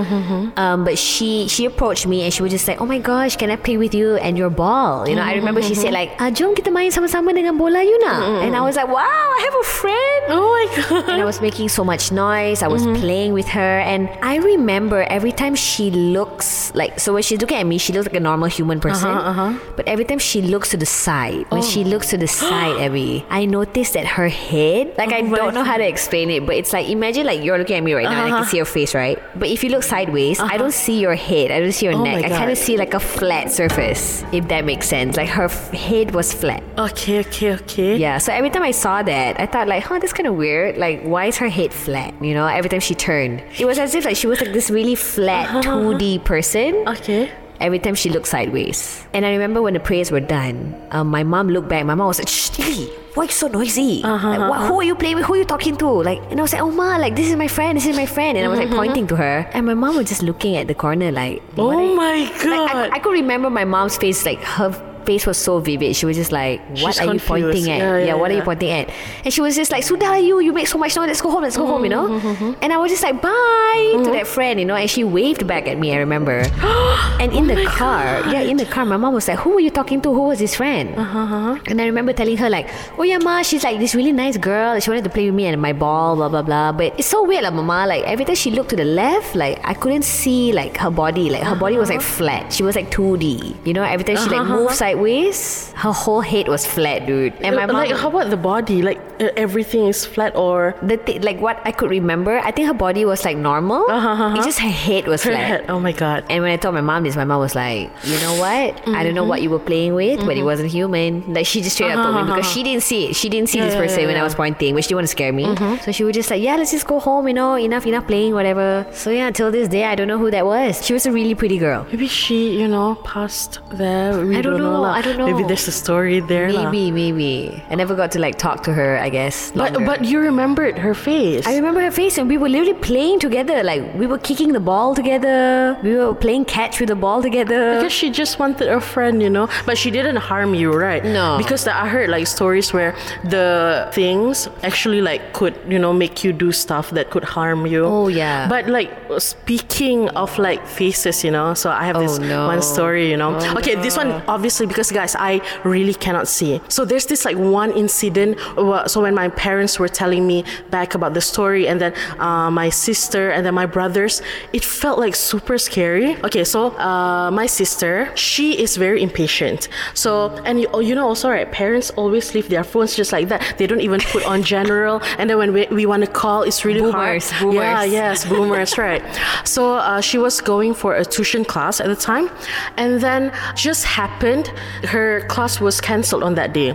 Um, 0.60 0.84
but 0.84 0.98
she 1.00 1.48
she 1.48 1.64
approached 1.66 2.04
me 2.08 2.24
and 2.28 2.34
she 2.36 2.44
was 2.44 2.52
just 2.52 2.68
like, 2.68 2.82
"Oh 2.84 2.86
my 2.86 3.00
gosh, 3.00 3.40
can 3.40 3.48
I 3.48 3.56
play 3.56 3.78
with 3.80 3.96
you 3.96 4.20
and 4.20 4.36
your 4.36 4.50
ball?" 4.52 5.08
You 5.08 5.16
know, 5.16 5.24
I 5.24 5.40
remember 5.40 5.62
she 5.64 5.72
said 5.76 5.96
like, 5.96 6.12
ah, 6.20 6.28
"Jom 6.36 6.52
kita 6.52 6.68
main 6.68 6.92
sama-sama 6.92 7.32
dengan 7.32 7.56
bola 7.56 7.71
you 7.80 7.98
na." 8.04 8.44
And 8.44 8.56
I 8.56 8.62
was 8.62 8.76
like, 8.76 8.88
"Wow, 8.88 9.00
I 9.00 9.40
have 9.48 9.56
a 9.56 9.64
friend." 9.64 10.22
Oh 10.28 10.44
my 10.52 10.66
god. 10.76 11.10
and 11.10 11.22
I 11.22 11.26
was 11.26 11.40
making 11.40 11.70
so 11.70 11.84
much 11.84 12.12
noise. 12.12 12.62
I 12.62 12.68
was 12.68 12.84
mm-hmm. 12.84 13.02
playing 13.02 13.32
with 13.34 13.48
her, 13.50 13.80
and 13.80 14.10
I 14.22 14.38
remember 14.38 15.04
every 15.08 15.32
time 15.32 15.56
she 15.56 15.92
looks 15.92 16.74
like 16.76 17.00
so 17.00 17.14
when 17.14 17.24
she's 17.24 17.40
looking 17.40 17.58
at 17.58 17.66
me, 17.66 17.78
she 17.78 17.94
looks 17.94 18.08
like 18.08 18.16
a 18.16 18.20
normal 18.20 18.48
human 18.48 18.78
uh-huh, 18.80 18.90
person. 18.90 19.10
Uh 19.10 19.34
huh. 19.34 19.52
But 19.76 19.88
every 19.88 20.06
time 20.06 20.20
she 20.20 20.42
looks 20.42 20.70
to 20.72 20.78
the 20.78 20.86
side, 20.86 21.46
when 21.50 21.64
she 21.64 21.84
oh. 21.84 21.88
looks 21.88 22.10
to 22.12 22.18
the 22.18 22.28
side, 22.42 22.78
Abby, 22.82 23.26
I 23.30 23.46
noticed 23.46 23.94
that 23.94 24.06
her 24.20 24.28
head, 24.28 24.94
like 24.98 25.14
I 25.14 25.22
Oh 25.22 25.30
my 25.30 25.38
don't 25.38 25.54
know 25.54 25.64
how 25.64 25.78
to 25.78 25.88
explain 25.88 26.30
it, 26.30 26.46
but 26.46 26.56
it's 26.56 26.74
like 26.74 26.90
imagine 26.90 27.26
like 27.26 27.44
you're 27.44 27.58
looking 27.58 27.78
at 27.78 27.84
me 27.84 27.94
right 27.94 28.04
now, 28.04 28.26
and 28.26 28.28
I 28.28 28.30
can 28.30 28.42
uh-huh. 28.42 28.52
see 28.52 28.58
your 28.58 28.66
face, 28.66 28.96
right? 28.96 29.20
But 29.38 29.50
if 29.50 29.64
you 29.64 29.70
look 29.70 29.84
sideways, 29.84 30.40
I 30.40 30.46
uh-huh. 30.46 30.58
don't 30.58 30.74
see 30.74 31.00
your 31.00 31.16
head. 31.16 31.52
I 31.52 31.60
don't 31.60 31.72
see 31.72 31.86
your 31.86 31.96
Oh 31.96 32.04
neck. 32.04 32.26
I 32.26 32.30
kind 32.30 32.52
of 32.52 32.58
see 32.58 32.78
like 32.78 32.94
a 32.94 33.00
flat 33.00 33.52
surface, 33.52 34.24
if 34.32 34.48
that 34.48 34.66
makes 34.66 34.88
sense. 34.88 35.18
Like 35.18 35.30
her 35.30 35.46
f- 35.46 35.72
head 35.72 36.14
was 36.14 36.34
flat. 36.34 36.64
Okay, 36.78 37.20
okay, 37.20 37.54
okay. 37.54 37.61
Yeah, 37.78 38.18
so 38.18 38.32
every 38.34 38.50
time 38.50 38.64
I 38.64 38.72
saw 38.72 39.02
that, 39.04 39.40
I 39.40 39.46
thought 39.46 39.68
like, 39.68 39.84
huh, 39.84 40.00
that's 40.00 40.14
kind 40.14 40.28
of 40.28 40.36
weird. 40.36 40.78
Like, 40.78 41.02
why 41.04 41.26
is 41.26 41.38
her 41.38 41.50
head 41.50 41.74
flat? 41.74 42.14
You 42.24 42.34
know, 42.34 42.46
every 42.48 42.70
time 42.70 42.80
she 42.82 42.96
turned, 42.96 43.42
it 43.60 43.66
was 43.66 43.78
as 43.80 43.96
if 43.96 44.06
like 44.06 44.16
she 44.18 44.28
was 44.28 44.42
like 44.42 44.54
this 44.54 44.70
really 44.70 44.96
flat 44.96 45.64
2D 45.64 46.24
person, 46.24 46.88
Okay. 46.88 47.32
every 47.60 47.80
time 47.80 47.96
she 47.96 48.10
looked 48.10 48.28
sideways. 48.28 49.06
And 49.14 49.26
I 49.26 49.32
remember 49.32 49.62
when 49.62 49.74
the 49.74 49.80
prayers 49.80 50.12
were 50.12 50.20
done, 50.20 50.76
um, 50.92 51.08
my 51.08 51.24
mom 51.24 51.48
looked 51.50 51.70
back. 51.70 51.86
My 51.86 51.96
mom 51.96 52.08
was 52.08 52.20
like, 52.20 52.28
Shh, 52.28 52.58
Lily, 52.60 52.88
why 53.14 53.24
you 53.26 53.30
so 53.30 53.48
noisy? 53.48 54.02
Uh-huh, 54.04 54.30
like, 54.30 54.50
what, 54.50 54.68
who 54.68 54.80
are 54.80 54.84
you 54.84 54.96
playing 54.96 55.18
with? 55.18 55.26
Who 55.26 55.34
are 55.34 55.38
you 55.38 55.46
talking 55.46 55.76
to? 55.78 55.88
Like, 55.88 56.20
and 56.32 56.40
I 56.40 56.44
was 56.44 56.54
like, 56.54 56.62
oh 56.62 56.72
ma, 56.72 56.98
like 56.98 57.16
this 57.16 57.28
is 57.30 57.36
my 57.36 57.48
friend, 57.48 57.76
this 57.78 57.86
is 57.86 57.96
my 57.98 58.06
friend. 58.06 58.38
And 58.38 58.46
I 58.46 58.50
was 58.50 58.60
like 58.60 58.70
pointing 58.72 59.06
to 59.08 59.16
her. 59.18 59.50
And 59.54 59.66
my 59.66 59.74
mom 59.74 59.98
was 59.98 60.08
just 60.08 60.24
looking 60.24 60.56
at 60.56 60.68
the 60.68 60.76
corner 60.76 61.12
like, 61.12 61.42
Oh 61.58 61.96
my 61.96 62.24
like, 62.32 62.44
god. 62.44 62.76
I, 62.76 62.96
I 62.96 63.00
could 63.00 63.12
remember 63.12 63.50
my 63.50 63.66
mom's 63.66 63.98
face, 63.98 64.26
like 64.26 64.40
her 64.44 64.72
face 65.06 65.26
was 65.26 65.38
so 65.38 65.60
vivid. 65.60 65.96
She 65.96 66.06
was 66.06 66.16
just 66.18 66.32
like, 66.32 66.62
"What 66.82 66.96
She's 66.96 67.00
are 67.00 67.14
you 67.14 67.20
pointing 67.20 67.70
at? 67.72 67.80
Yeah, 67.80 67.98
yeah, 67.98 68.14
what 68.16 68.32
are 68.32 68.36
you 68.36 68.42
pointing 68.44 68.72
at?" 68.72 68.90
And 69.26 69.34
she 69.34 69.42
was 69.42 69.56
just 69.56 69.72
like, 69.72 69.84
"Sudah 69.84 70.22
you, 70.24 70.40
you 70.40 70.54
make 70.54 70.68
so 70.68 70.78
much 70.78 70.96
noise. 70.96 71.08
Let's 71.08 71.22
go 71.22 71.32
home. 71.32 71.44
Let's 71.44 71.58
go 71.58 71.66
home." 71.66 71.84
You 71.84 71.90
know. 71.90 72.08
Mm-hmm, 72.20 72.54
And 72.62 72.74
I 72.74 72.78
was 72.78 72.92
just 72.92 73.04
like, 73.04 73.22
"Bye" 73.22 74.02
to 74.04 74.10
that 74.12 74.28
friend, 74.28 74.60
you 74.60 74.66
know. 74.66 74.76
And 74.76 74.90
she 74.90 75.04
waved 75.04 75.46
back 75.48 75.68
at 75.68 75.78
me. 75.78 75.94
I 75.94 75.98
remember. 75.98 76.42
and 77.22 77.32
in 77.34 77.50
Oh 77.52 77.56
the 77.56 77.66
car, 77.66 78.22
yeah, 78.32 78.42
in 78.42 78.58
the 78.58 78.66
car, 78.66 78.86
my 78.86 78.98
mom 78.98 79.14
was 79.14 79.28
like, 79.28 79.40
"Who 79.40 79.52
were 79.58 79.60
you 79.64 79.70
talking 79.72 80.02
to? 80.02 80.14
Who 80.14 80.24
was 80.32 80.40
this 80.40 80.56
friend?" 80.56 80.96
Uh-huh, 80.98 81.58
And 81.68 81.82
I 81.82 81.86
remember 81.86 82.14
telling 82.14 82.38
her 82.38 82.50
like, 82.50 82.70
"Oh 82.98 83.04
yeah, 83.04 83.18
ma, 83.18 83.42
she's 83.42 83.64
like 83.64 83.80
this 83.80 83.96
really 83.96 84.12
nice 84.14 84.38
girl. 84.38 84.80
She 84.80 84.90
wanted 84.90 85.04
to 85.06 85.14
play 85.14 85.26
with 85.28 85.36
me 85.36 85.46
and 85.48 85.62
my 85.62 85.74
ball, 85.74 86.16
blah 86.16 86.30
blah 86.30 86.42
blah." 86.42 86.72
But 86.72 86.98
it's 87.00 87.08
so 87.08 87.24
weird, 87.24 87.44
like, 87.44 87.54
mama. 87.54 87.86
Like 87.88 88.04
every 88.06 88.26
time 88.26 88.36
she 88.36 88.52
looked 88.52 88.70
to 88.72 88.76
the 88.78 88.86
left, 88.86 89.36
like 89.36 89.60
I 89.64 89.74
couldn't 89.74 90.04
see 90.04 90.54
like 90.54 90.78
her 90.78 90.92
body. 90.92 91.30
Like 91.30 91.44
her 91.44 91.56
body 91.56 91.78
was 91.78 91.90
like 91.90 92.02
flat. 92.02 92.54
She 92.54 92.64
was 92.64 92.76
like 92.76 92.90
2D. 92.92 93.56
You 93.66 93.74
know, 93.74 93.84
every 93.84 94.04
time 94.06 94.18
she 94.18 94.30
like 94.30 94.42
Uh-huh, 94.42 94.56
moved 94.66 94.76
sideways, 94.92 95.72
her 95.74 95.92
whole 95.92 96.22
head 96.22 96.48
was 96.48 96.66
flat, 96.66 97.06
dude. 97.06 97.34
And 97.42 97.56
my 97.56 97.66
mom, 97.66 97.76
like 97.76 97.96
how 97.96 98.10
about 98.10 98.30
the 98.30 98.38
body? 98.38 98.82
Like 98.82 99.00
everything 99.38 99.88
is 99.88 100.06
flat 100.06 100.36
or 100.36 100.76
the 100.82 100.98
thi- 100.98 101.20
like 101.20 101.40
what 101.40 101.62
I 101.66 101.72
could 101.72 101.90
remember, 101.90 102.40
I 102.40 102.52
think 102.52 102.68
her 102.68 102.74
body 102.74 103.06
was 103.06 103.24
like 103.26 103.38
normal. 103.38 103.90
Uh-huh, 103.90 104.10
uh-huh, 104.10 104.36
It's 104.38 104.46
just 104.46 104.60
her 104.60 104.70
head 104.70 105.08
was 105.08 105.24
her 105.24 105.32
flat. 105.32 105.48
head? 105.48 105.66
Oh 105.70 105.80
my 105.80 105.92
god. 105.92 106.26
And 106.30 106.44
when 106.44 106.52
I 106.52 106.58
told 106.58 106.76
my 106.76 106.82
mom 106.82 107.04
this, 107.04 107.16
my 107.16 107.26
mom 107.26 107.40
was 107.40 107.56
like, 107.56 107.90
you 108.04 108.20
know 108.20 108.36
what? 108.40 108.88
I 108.88 109.04
don't 109.04 109.14
know 109.14 109.22
mm-hmm. 109.22 109.30
what 109.30 109.42
you 109.42 109.50
were 109.50 109.60
playing 109.60 109.94
with, 109.94 110.20
but 110.20 110.30
it 110.30 110.38
mm-hmm. 110.38 110.46
wasn't 110.46 110.72
human. 110.72 111.34
Like 111.34 111.46
she 111.46 111.62
just 111.62 111.76
straight 111.76 111.92
up 111.92 112.04
told 112.04 112.16
me 112.16 112.34
because 112.34 112.52
she 112.52 112.64
didn't 112.64 112.84
see 112.84 113.10
it. 113.10 113.16
She 113.16 113.30
didn't 113.30 113.50
see 113.50 113.60
Yeah, 113.60 113.66
this 113.66 113.76
person 113.76 114.02
yeah, 114.02 114.08
when 114.08 114.18
I 114.18 114.24
was 114.24 114.36
pointing, 114.36 114.76
but 114.76 114.84
she 114.84 114.90
didn't 114.90 114.98
want 114.98 115.08
to 115.08 115.12
scare 115.12 115.34
me. 115.34 115.46
Mm-hmm. 115.46 115.84
So 115.84 115.92
she 115.92 116.04
was 116.04 116.14
just 116.14 116.30
like, 116.30 116.42
yeah, 116.42 116.56
let's 116.56 116.72
just 116.72 116.88
go 116.88 117.00
home, 117.00 117.28
you 117.28 117.34
know, 117.34 117.56
enough, 117.56 117.86
enough 117.86 118.08
playing, 118.08 118.34
whatever. 118.34 118.86
So 118.92 119.10
yeah, 119.10 119.28
until 119.28 119.52
this 119.52 119.68
day, 119.68 119.86
I 119.86 119.96
don't 119.96 120.08
know 120.08 120.18
who 120.18 120.32
that 120.32 120.46
was. 120.46 120.86
She 120.86 120.94
was 120.94 121.06
a 121.06 121.12
really 121.12 121.36
pretty 121.36 121.58
girl. 121.58 121.86
Maybe 121.92 122.08
she, 122.08 122.60
you 122.60 122.68
know, 122.68 122.96
passed 123.04 123.60
there. 123.72 124.26
We 124.26 124.38
I 124.38 124.42
don't 124.42 124.58
know, 124.58 124.81
Oh, 124.82 124.90
lah. 124.90 124.94
I 124.98 125.02
don't 125.06 125.18
know. 125.18 125.28
Maybe 125.30 125.44
there's 125.48 125.68
a 125.68 125.72
story 125.72 126.20
there. 126.20 126.48
Maybe, 126.50 126.92
maybe. 126.92 127.62
I 127.70 127.76
never 127.76 127.96
got 127.96 128.12
to 128.14 128.20
like 128.20 128.38
talk 128.38 128.64
to 128.68 128.74
her, 128.74 128.98
I 128.98 129.10
guess. 129.10 129.52
But 129.52 129.74
longer. 129.74 129.86
but 129.86 130.00
you 130.06 130.20
remembered 130.20 130.78
her 130.78 130.94
face. 130.94 131.46
I 131.48 131.56
remember 131.56 131.82
her 131.82 131.92
face, 131.92 132.18
and 132.18 132.28
we 132.28 132.38
were 132.38 132.50
literally 132.50 132.78
playing 132.90 133.20
together. 133.20 133.64
Like 133.64 133.82
we 133.96 134.06
were 134.08 134.18
kicking 134.20 134.52
the 134.58 134.60
ball 134.72 134.96
together. 134.96 135.78
We 135.84 135.96
were 135.98 136.14
playing 136.14 136.46
catch 136.46 136.80
with 136.80 136.90
the 136.90 136.96
ball 137.06 137.22
together. 137.22 137.76
because 137.78 137.94
she 137.94 138.10
just 138.10 138.40
wanted 138.40 138.68
a 138.70 138.82
friend, 138.82 139.22
you 139.22 139.30
know, 139.30 139.48
but 139.66 139.78
she 139.78 139.92
didn't 139.92 140.18
harm 140.18 140.54
you, 140.54 140.72
right? 140.74 141.04
No. 141.04 141.38
Because 141.38 141.68
I 141.68 141.88
heard 141.88 142.10
like 142.10 142.28
stories 142.28 142.74
where 142.74 142.96
the 143.24 143.88
things 143.94 144.48
actually 144.64 145.02
like 145.02 145.34
could, 145.34 145.56
you 145.68 145.80
know, 145.80 145.94
make 145.94 146.24
you 146.24 146.34
do 146.34 146.52
stuff 146.52 146.90
that 146.92 147.10
could 147.14 147.24
harm 147.24 147.66
you. 147.66 147.86
Oh, 147.86 148.08
yeah. 148.08 148.48
But 148.50 148.68
like 148.68 148.92
speaking 149.20 150.10
of 150.10 150.38
like 150.38 150.66
faces, 150.68 151.24
you 151.24 151.32
know, 151.32 151.54
so 151.54 151.70
I 151.70 151.86
have 151.86 151.98
oh, 151.98 152.02
this 152.02 152.20
Oh, 152.20 152.24
no. 152.24 152.48
one 152.48 152.62
story, 152.62 153.10
you 153.10 153.18
know. 153.18 153.38
Oh, 153.40 153.58
okay, 153.60 153.76
this 153.76 153.96
one 153.98 154.12
obviously 154.28 154.68
because 154.72 154.92
guys, 154.92 155.16
I 155.16 155.42
really 155.64 155.94
cannot 155.94 156.28
see. 156.28 156.62
So 156.70 156.86
there's 156.86 157.06
this 157.06 157.26
like 157.26 157.38
one 157.38 157.72
incident. 157.84 158.40
So 158.88 159.02
when 159.02 159.16
my 159.16 159.30
parents 159.30 159.74
were 159.82 159.92
telling 160.02 160.26
me 160.26 160.44
back 160.70 160.96
about 160.96 161.14
the 161.14 161.22
story, 161.22 161.68
and 161.68 161.78
then 161.82 161.94
uh, 162.20 162.50
my 162.50 162.70
sister 162.70 163.32
and 163.32 163.46
then 163.46 163.54
my 163.54 163.66
brothers, 163.66 164.22
it 164.54 164.64
felt 164.64 164.98
like 164.98 165.16
super 165.16 165.58
scary. 165.58 166.16
Okay, 166.24 166.44
so 166.44 166.60
uh, 166.80 167.30
my 167.32 167.48
sister, 167.48 168.12
she 168.16 168.48
is 168.64 168.78
very 168.78 169.02
impatient. 169.02 169.68
So 169.94 170.12
and 170.48 170.62
you, 170.62 170.68
oh, 170.74 170.80
you 170.80 170.96
know 170.96 171.08
also 171.08 171.30
right, 171.30 171.52
parents 171.52 171.90
always 171.92 172.34
leave 172.36 172.48
their 172.50 172.64
phones 172.64 172.96
just 172.96 173.12
like 173.12 173.28
that. 173.30 173.42
They 173.58 173.68
don't 173.68 173.82
even 173.82 174.00
put 174.00 174.24
on 174.26 174.44
general, 174.44 175.02
and 175.18 175.30
then 175.30 175.38
when 175.38 175.52
we, 175.54 175.68
we 175.72 175.86
want 175.86 176.06
to 176.06 176.12
call, 176.12 176.44
it's 176.44 176.64
really 176.64 176.82
Boomers, 176.82 177.30
hard. 177.30 177.42
boomers. 177.42 177.64
Yeah, 177.64 177.84
yes, 177.84 178.26
boomers, 178.26 178.78
right. 178.78 179.04
So 179.44 179.76
uh, 179.76 180.02
she 180.02 180.18
was 180.18 180.42
going 180.42 180.74
for 180.74 180.96
a 180.96 181.04
tuition 181.06 181.44
class 181.44 181.80
at 181.82 181.88
the 181.88 181.96
time, 181.96 182.30
and 182.78 183.02
then 183.02 183.32
just 183.56 183.84
happened 183.86 184.52
her 184.86 185.22
class 185.28 185.60
was 185.62 185.80
cancelled 185.82 186.24
on 186.24 186.36
that 186.36 186.54
day. 186.54 186.74